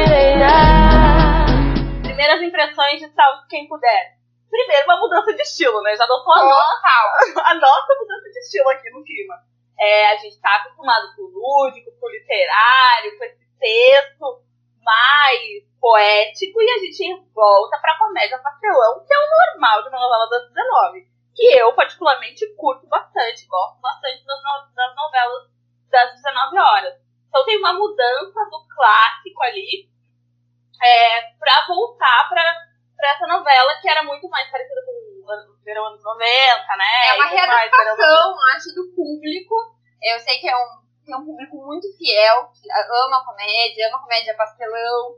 [2.25, 4.17] Primeiras impressões de Salve Quem Puder.
[4.49, 5.95] Primeiro, uma mudança de estilo, né?
[5.95, 6.89] Já notou a nossa,
[7.45, 9.35] a nossa mudança de estilo aqui no clima.
[9.79, 14.41] É, a gente tá acostumado com o lúdico, com o literário, com esse texto
[14.81, 20.01] mais poético e a gente volta pra comédia pastelão, que é o normal de uma
[20.01, 21.07] novela das 19.
[21.35, 25.43] Que eu, particularmente, curto bastante, gosto bastante das, no- das novelas
[25.91, 26.95] das 19 horas.
[27.29, 29.93] Então tem uma mudança do clássico ali
[30.83, 32.43] é, pra voltar pra
[33.11, 36.25] essa novela que era muito mais parecida com o verão anos 90,
[36.77, 37.09] né?
[37.09, 39.55] É uma readaptação, acho, do público.
[40.03, 44.37] Eu sei que é um, tem um público muito fiel, que ama comédia, ama comédia
[44.37, 45.17] pastelão.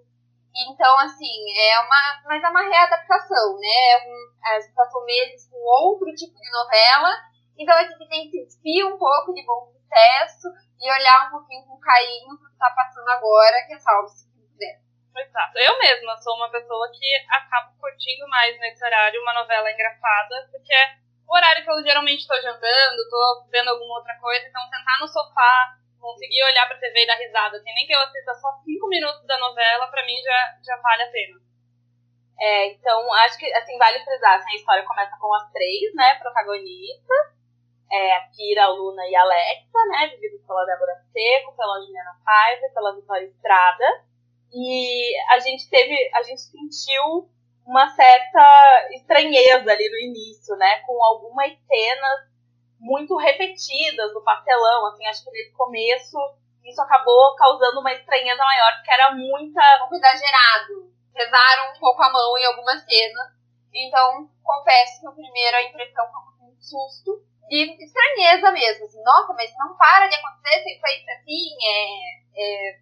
[0.55, 2.23] Então, assim, é uma.
[2.25, 3.92] Mas é uma readaptação, né?
[3.92, 7.11] É um, a gente passou meses com outro tipo de novela.
[7.59, 10.49] Então a gente tem que se despir um pouco de bom sucesso
[10.81, 14.26] e olhar um pouquinho com carinho pro que tá passando agora, que é salve.
[15.17, 15.59] Exato.
[15.59, 20.73] Eu mesma sou uma pessoa que acabo curtindo mais nesse horário uma novela engraçada, porque
[20.73, 25.01] é o horário que eu geralmente estou jantando, tô vendo alguma outra coisa, então sentar
[25.01, 28.53] no sofá, conseguir olhar pra TV e dar risada, sem nem que eu assista só
[28.65, 31.41] cinco minutos da novela, pra mim já, já vale a pena.
[32.39, 36.15] É, então acho que assim, vale frisar, assim, a história começa com as três, né,
[36.17, 37.35] protagonistas.
[37.91, 42.17] É, a Kira, a Luna e a Alexa, né, vividos pela Débora Seco, pela Juliana
[42.25, 44.05] Paiva, pela Vitória Estrada.
[44.53, 47.29] E a gente teve, a gente sentiu
[47.67, 52.37] uma certa estranheza ali no início, né, com algumas cenas
[52.79, 56.17] muito repetidas do pastelão, assim, acho que nesse começo
[56.67, 60.93] isso acabou causando uma estranheza maior, porque era muita um exagerado.
[61.13, 63.37] Pesaram um pouco a mão em algumas cenas.
[63.73, 67.25] Então, confesso que a impressão foi um susto.
[67.49, 68.85] De estranheza mesmo.
[68.85, 71.57] Assim, Nossa, mas não para de acontecer, sempre foi assim.
[71.63, 72.81] É, é,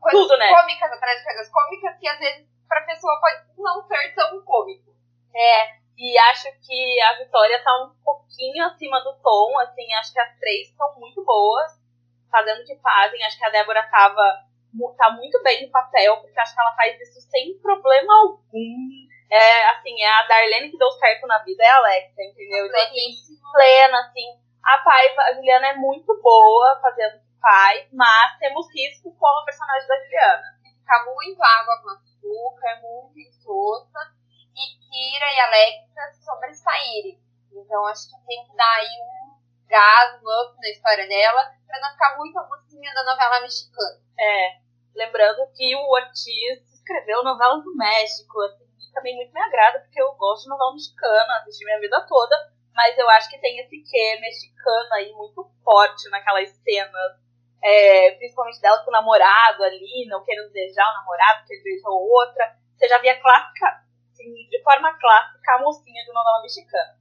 [0.00, 0.48] coisas Tudo, né?
[0.48, 4.92] cômicas atrás de coisas cômicas que às vezes pra pessoa pode não ser tão cômico.
[5.34, 10.20] É, e acho que a Vitória tá um pouquinho acima do tom, assim, acho que
[10.20, 11.72] as três são muito boas,
[12.30, 13.24] fazendo o que fazem.
[13.24, 14.44] Acho que a Débora tava,
[14.96, 19.08] tá muito bem no papel, porque acho que ela faz isso sem problema algum.
[19.30, 22.66] É, assim, é a Darlene que deu certo na vida, é a Alexa, entendeu?
[22.66, 24.38] Então, assim, plena, assim.
[24.64, 29.44] A Paiva, a Juliana é muito boa fazendo que faz, mas temos risco com a
[29.44, 30.58] personagem da Juliana.
[30.62, 34.18] Ficar muito água com açúcar, muito insossa.
[34.54, 37.20] E Kira e Alexa sobressaírem.
[37.52, 41.80] Então acho que tem que dar aí um gás, um up na história dela, pra
[41.80, 44.00] não ficar muito a mocinha da novela mexicana.
[44.18, 44.58] É,
[44.94, 50.00] lembrando que o Ortiz escreveu novelas do México, assim, e também muito me agrada, porque
[50.00, 53.82] eu gosto de novela mexicana, assisti minha vida toda, mas eu acho que tem esse
[53.82, 57.27] quê mexicano aí muito forte naquelas cenas,
[57.62, 62.56] é, principalmente dela com o namorado ali, não querendo beijar o namorado, porque beijou outra.
[62.76, 63.82] Você já via clássica,
[64.12, 66.98] assim, de forma clássica, a mocinha de novela mexicana.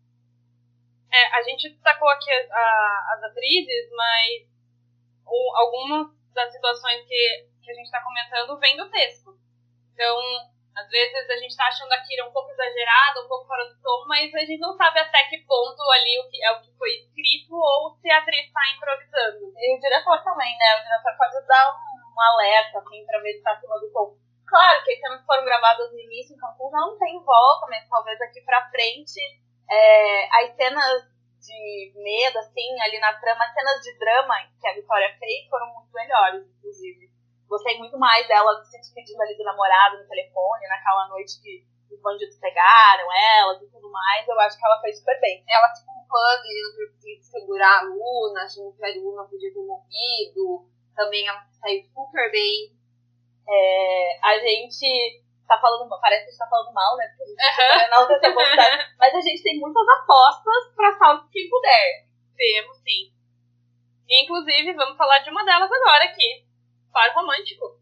[1.12, 4.48] É, a gente destacou aqui a- as atrizes, mas
[5.26, 9.38] o- algumas das situações que, que a gente está comentando vem do texto.
[9.94, 10.18] Então,
[10.78, 13.82] Às vezes a gente tá achando a Kira um pouco exagerada, um pouco fora do
[13.82, 16.72] tom, mas a gente não sabe até que ponto ali o que é o que
[16.78, 19.54] foi escrito ou se a atriz tá improvisando.
[19.58, 20.78] E o diretor também, né?
[20.78, 24.16] O diretor pode dar um, um alerta, assim, pra ver se tá acima do tom.
[24.46, 28.42] Claro que as cenas foram gravadas no início, então não tem volta, mas talvez aqui
[28.42, 29.20] pra frente
[29.70, 31.04] é, as cenas
[31.42, 35.74] de medo, assim, ali na trama, as cenas de drama que a Vitória fez foram
[35.74, 37.17] muito melhores, inclusive.
[37.48, 42.02] Gostei muito mais dela se despedindo ali do namorado no telefone, naquela noite que os
[42.02, 43.08] bandidos pegaram
[43.40, 44.28] elas e tudo mais.
[44.28, 45.44] Eu acho que ela fez super bem.
[45.48, 50.68] Ela se culpando e conseguido segurar a Luna, achando que a Luna podia ter morrido.
[50.96, 52.76] Também ela saiu super bem.
[53.50, 57.08] É, a gente tá falando, parece que a gente tá falando mal, né?
[57.08, 58.34] Porque a gente tá não ter
[59.00, 62.08] mas a gente tem muitas apostas pra salve quem puder.
[62.36, 63.14] Temos, sim.
[64.10, 66.47] Inclusive, vamos falar de uma delas agora aqui.
[66.92, 67.78] Par romântico.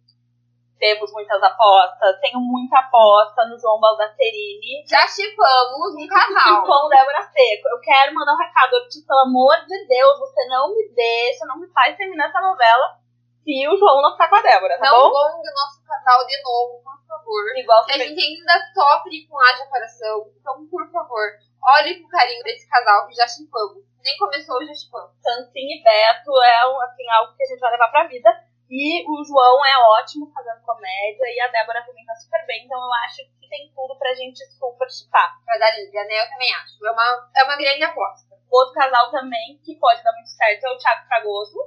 [0.78, 6.66] Temos muitas apostas, tenho muita aposta no João Baldacerini Já chipamos um casal.
[6.66, 7.70] com Débora Seco.
[7.70, 11.45] Eu quero mandar um recado, eu te, pelo amor de Deus, você não me deixa,
[11.45, 12.99] não me faz terminar essa novela
[13.45, 15.12] se o João não ficar com a Débora, tá não bom?
[15.12, 17.43] gongue o nosso casal de novo, por favor.
[17.56, 20.32] Igual a gente ainda sofre com haja coração.
[20.36, 21.30] Então, por favor,
[21.78, 23.86] olhe com carinho desse casal que já chipamos.
[24.03, 25.12] Nem começou, já chipamos.
[25.22, 28.30] Santinho e Beto é assim, algo que a gente vai levar pra vida.
[28.70, 32.78] E o João é ótimo fazendo comédia e a Débora também tá super bem, então
[32.82, 35.38] eu acho que tem tudo pra gente super chipar.
[35.45, 36.22] Pra dar liga, né?
[36.22, 36.86] Eu também acho.
[36.86, 38.36] É uma, é uma grande aposta.
[38.51, 41.57] Outro casal também que pode dar muito certo é o Thiago Fragoso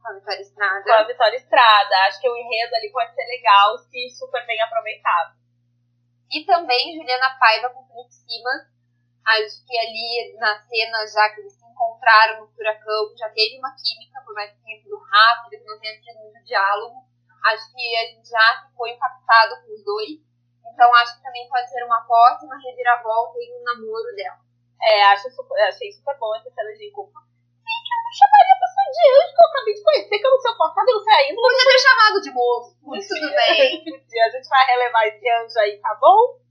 [0.00, 1.06] Com a Vitória com a Estrada.
[1.06, 1.96] Vitória Estrada.
[2.06, 5.36] Acho que o enredo ali pode ser legal se super bem aproveitado.
[6.32, 8.74] E também Juliana Paiva com Felipe Simas.
[9.24, 14.22] Acho que ali na cena, já que eles encontraram no furacão, já teve uma química,
[14.24, 17.04] por mais que tenha sido rápido, que não tenha tido muito diálogo.
[17.44, 20.24] Acho que a gente já ficou impactado com os dois.
[20.64, 24.40] Então acho que também pode ser uma aposta, uma reviravolta e um namoro dela.
[24.82, 27.20] É, acho super, achei super bom essa cena de culpa.
[27.20, 30.26] Sim, que eu não chamaria a pessoa de anjo que eu acabei de conhecer, que
[30.26, 31.40] eu não sei o passado, eu não sei ainda.
[31.40, 33.84] Podia ter chamado de moço, mas tudo bem.
[34.24, 36.43] a gente vai relevar esse anjo aí, tá bom?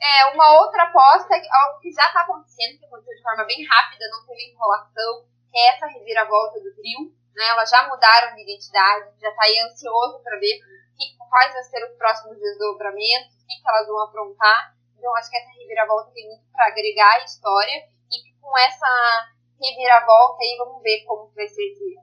[0.00, 4.08] É, uma outra aposta, algo que já tá acontecendo, que aconteceu de forma bem rápida,
[4.10, 7.12] não teve enrolação, que é essa reviravolta do trio.
[7.36, 7.46] Né?
[7.48, 10.58] Elas já mudaram de identidade, já tá aí ansioso para ver
[10.96, 14.74] que, quais vão ser os próximos desdobramentos, o que, que elas vão aprontar.
[14.96, 17.88] Então, acho que essa reviravolta tem muito para agregar a história.
[18.10, 19.30] E que com essa
[19.60, 21.96] reviravolta aí, vamos ver como que vai ser se,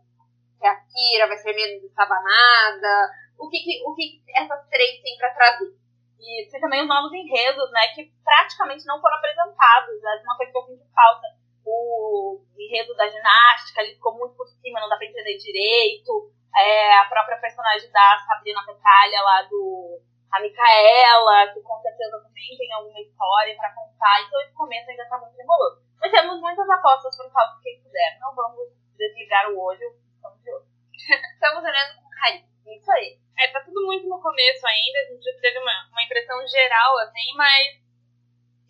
[0.58, 5.18] se a Kira vai ser menos estabanada, o que, que, o que essas três têm
[5.18, 5.87] para trazer.
[6.20, 10.04] E tem também os novos enredos, né, que praticamente não foram apresentados.
[10.04, 11.28] É uma coisa que eu sinto falta.
[11.66, 16.32] O enredo da ginástica, ele ficou muito por cima, não dá pra entender direito.
[16.56, 20.02] É, a própria personagem da Sabrina Petalha lá do
[20.32, 24.22] a Micaela, que com certeza também tem alguma história pra contar.
[24.22, 25.82] Então esse começo ainda tá muito demoroso.
[26.00, 28.18] Mas temos muitas apostas por causa quem quiser.
[28.20, 30.66] Não vamos desligar o olho, estamos de olho.
[31.34, 32.46] Estamos olhando com carinho.
[32.68, 33.20] Isso aí.
[33.40, 36.98] É, tá tudo muito no começo ainda, a gente já teve uma, uma impressão geral,
[37.00, 37.78] assim, mas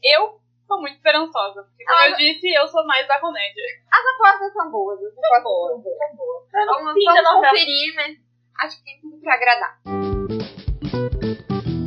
[0.03, 1.63] eu tô muito esperançosa.
[1.63, 3.63] Porque, como Ah, eu disse, eu sou mais da comédia.
[3.91, 5.97] As apostas são boas, as apostas boas, são boas.
[6.51, 6.77] Tá boa.
[6.79, 8.17] Vamos, Fim da vamos conferir, mas
[8.59, 9.79] acho que tem tudo pra agradar.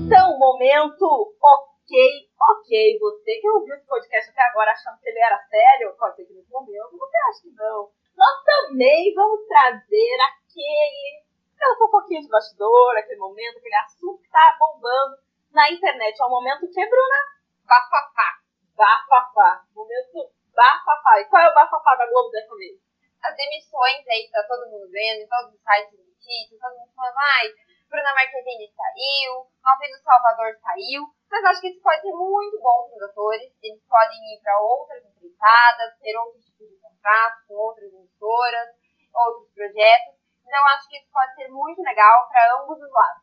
[0.07, 2.99] Então, momento ok, ok.
[2.99, 6.33] Você que ouviu esse podcast até agora achando que ele era sério, pode ser que
[6.33, 7.91] nesse momento você acha que não.
[8.17, 11.23] Nós também vamos trazer aquele,
[11.61, 15.17] aquela fofoquinha de bastidor, aquele momento, aquele assunto que tá bombando
[15.53, 16.19] na internet.
[16.19, 17.21] É o momento que, Bruna?
[17.69, 18.41] Bafafá.
[18.75, 19.63] Bafafá.
[19.75, 21.21] Momento bafafá.
[21.21, 22.81] E qual é o bafafá da Globo dessa vez?
[23.23, 26.79] As demissões aí que tá todo mundo vendo, em todos os sites de notícias, todo
[26.79, 27.53] mundo falando, ai,
[27.91, 32.97] Bruna Marquezine saiu, Alvino Salvador saiu, mas acho que isso pode ser muito bom para
[32.97, 37.93] os atores, eles podem ir para outras empreitadas, ter outros tipos de contratos com outras
[37.93, 38.69] emissoras,
[39.13, 40.20] outros projetos,
[40.51, 43.23] então acho que isso pode ser muito legal para ambos os lados.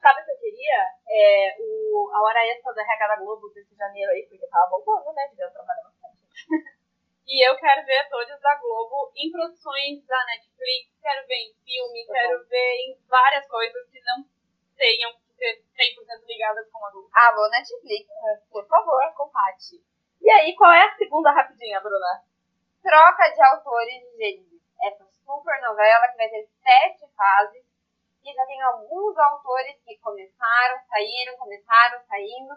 [0.00, 0.86] Sabe o que eu queria?
[1.10, 5.12] É, o, a hora extra da RH da Globo desse janeiro aí, porque tava bombando,
[5.12, 5.26] né?
[5.26, 6.22] Devia trabalhar bastante.
[7.28, 12.06] E eu quero ver atores da Globo em produções da Netflix, quero ver em filme,
[12.06, 14.24] Tá quero ver em várias coisas que não
[14.74, 17.10] tenham que ser 100% ligadas com a Globo.
[17.12, 18.08] Alô, Netflix.
[18.50, 19.76] Por favor, combate.
[20.22, 22.24] E aí, qual é a segunda rapidinha, Bruna?
[22.82, 24.62] Troca de autores de Gênesis.
[24.80, 27.62] Essa super novela que vai ter sete fases.
[28.24, 32.54] E já tem alguns autores que começaram, saíram, começaram, saindo.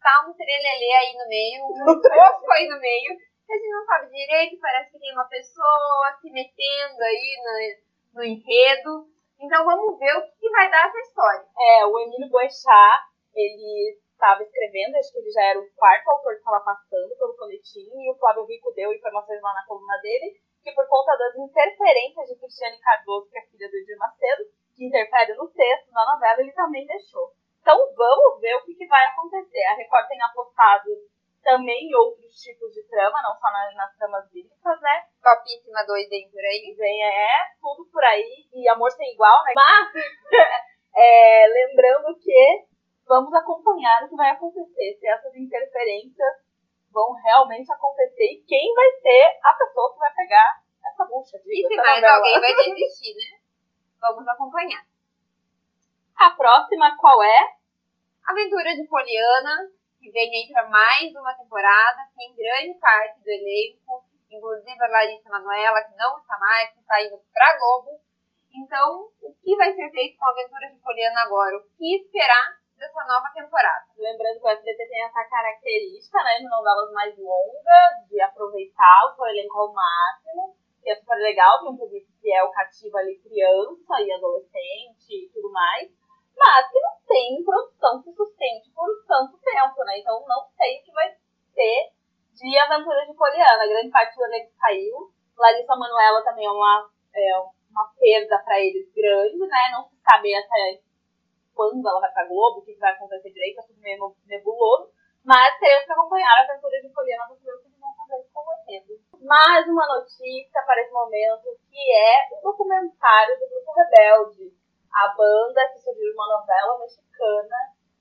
[0.00, 3.16] Tá um trelelê aí no meio, um pouco aí no meio.
[3.46, 8.20] Que a gente não sabe direito, parece que tem uma pessoa se metendo aí no,
[8.20, 9.08] no enredo.
[9.40, 11.46] Então vamos ver o que vai dar essa história.
[11.58, 13.02] É, o Emílio Boechat,
[13.34, 17.36] ele estava escrevendo, acho que ele já era o quarto autor que estava passando pelo
[17.36, 21.36] coletinho, e o Flávio Rico deu informações lá na coluna dele, que por conta das
[21.36, 24.44] interferências de Cristiane Cardoso, que é filha do Edir Macedo,
[24.74, 27.32] que interfere no texto, na novela, ele também deixou.
[27.60, 29.64] Então vamos ver o que, que vai acontecer.
[29.64, 30.90] A Record tem apostado
[31.42, 35.06] também em outros tipos de trama, não só nas, nas tramas bíblicas, né?
[35.22, 36.74] Topíssima 2 vem por aí.
[36.76, 37.28] Vem, é,
[37.60, 39.52] tudo por aí, e amor sem igual, né?
[39.54, 39.92] Mas,
[40.96, 42.66] é, lembrando que
[43.06, 46.44] vamos acompanhar o que vai acontecer, se essas interferências
[46.90, 51.36] vão realmente acontecer e quem vai ser a pessoa que vai pegar essa bucha.
[51.44, 52.16] E se mais novela.
[52.16, 53.43] alguém vai desistir, né?
[54.04, 54.84] Vamos acompanhar.
[56.14, 57.56] A próxima qual é?
[58.26, 64.04] Aventura de Poliana, que vem aí para mais uma temporada, tem grande parte do elenco,
[64.30, 67.98] inclusive a Larissa Manoela, que não está mais, que está indo para Globo.
[68.52, 71.56] Então, o que vai ser feito com a Aventura de Poliana agora?
[71.56, 73.86] O que esperar dessa nova temporada?
[73.96, 79.16] Lembrando que o SBT tem essa característica, né, de novelas mais longas, de aproveitar o
[79.16, 82.96] seu elenco ao máximo, que é super legal, tem um público que é o cativo
[82.98, 85.90] ali criança e adolescente e tudo mais
[86.36, 89.98] mas que não tem produção que sustente por tanto tempo, né?
[89.98, 91.10] Então não sei o que vai
[91.54, 91.92] ser
[92.34, 93.66] de Aventura de Poliana.
[93.66, 95.12] Grande parte do elenco saiu.
[95.38, 97.38] Larissa Manuela também é uma, é
[97.70, 99.70] uma perda para eles grande, né?
[99.72, 100.80] Não se sabe até
[101.54, 104.90] quando ela vai pra Globo, o que vai acontecer direito, é tudo meio nebuloso.
[105.24, 108.34] Mas teremos que acompanhar a aventura de Poliana do que eles vão com.
[109.24, 114.52] Mais uma notícia para esse momento, que é o documentário do Grupo Rebelde
[114.94, 117.56] a banda que surgiu de uma novela mexicana,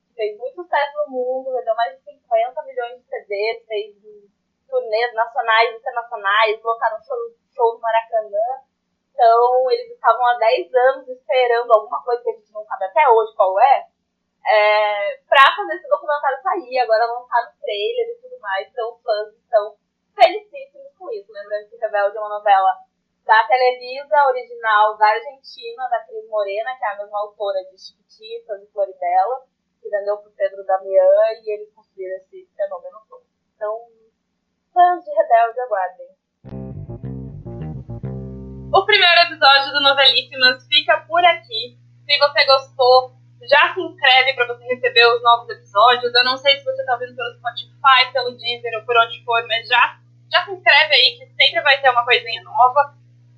[0.08, 3.96] que fez muito sucesso no mundo, vendeu mais de 50 milhões de CDs, fez
[4.70, 7.18] turnês nacionais e internacionais, colocaram show,
[7.56, 8.62] show no Maracanã.
[9.14, 13.10] Então, eles estavam há 10 anos esperando alguma coisa que a gente não sabe até
[13.10, 13.88] hoje qual é,
[14.46, 16.80] é pra fazer esse documentário sair.
[16.80, 18.68] Agora lançaram o trailer e tudo mais.
[18.68, 19.83] Então, os fãs estão
[20.14, 21.32] felicíssimos com isso.
[21.32, 22.72] Lembrando que Rebelde é uma novela
[23.26, 28.62] da Televisa, original da Argentina, da Cris Morena, que é a mesma autora de Chiquititas
[28.62, 29.46] e Floribela,
[29.82, 31.12] que vendeu para o Pedro Damião
[31.44, 33.24] e eles construíram esse fenômeno todo.
[33.56, 33.88] Então,
[34.74, 36.24] fãs de Rebelde, aguardem.
[38.74, 41.78] O primeiro episódio do Novelíssimas fica por aqui.
[42.06, 43.14] Se você gostou,
[43.48, 46.14] já se inscreve para você receber os novos episódios.
[46.14, 49.46] Eu não sei se você está ouvindo pelo Spotify, pelo Deezer ou por onde for,
[49.48, 50.00] mas já,
[50.34, 52.96] já se inscreve aí que sempre vai ter uma coisinha nova.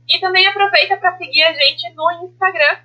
[0.08, 2.78] E também aproveita para seguir a gente no Instagram,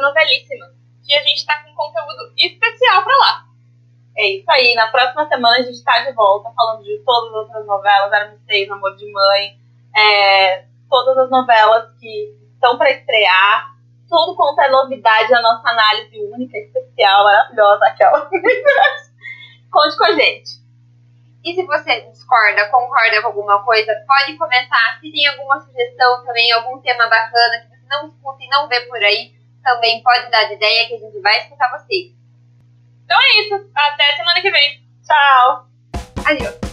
[0.00, 0.66] novelíssima,
[1.04, 3.44] que a gente está com conteúdo especial para lá.
[4.16, 7.36] É isso aí, na próxima semana a gente está de volta falando de todas as
[7.36, 9.58] outras novelas, Arma 6, Amor de Mãe,
[9.96, 13.76] é, todas as novelas que estão para estrear,
[14.08, 18.28] tudo quanto é novidade, a nossa análise única, especial, maravilhosa, aquela.
[19.70, 20.67] Conte com a gente.
[21.44, 24.98] E se você discorda, concorda com alguma coisa, pode comentar.
[25.00, 28.80] Se tem alguma sugestão também, algum tema bacana que você não escuta e não vê
[28.82, 32.12] por aí, também pode dar de ideia que a gente vai escutar você.
[33.04, 33.70] Então é isso.
[33.74, 34.82] Até semana que vem.
[35.06, 35.68] Tchau.
[36.26, 36.67] Adeus.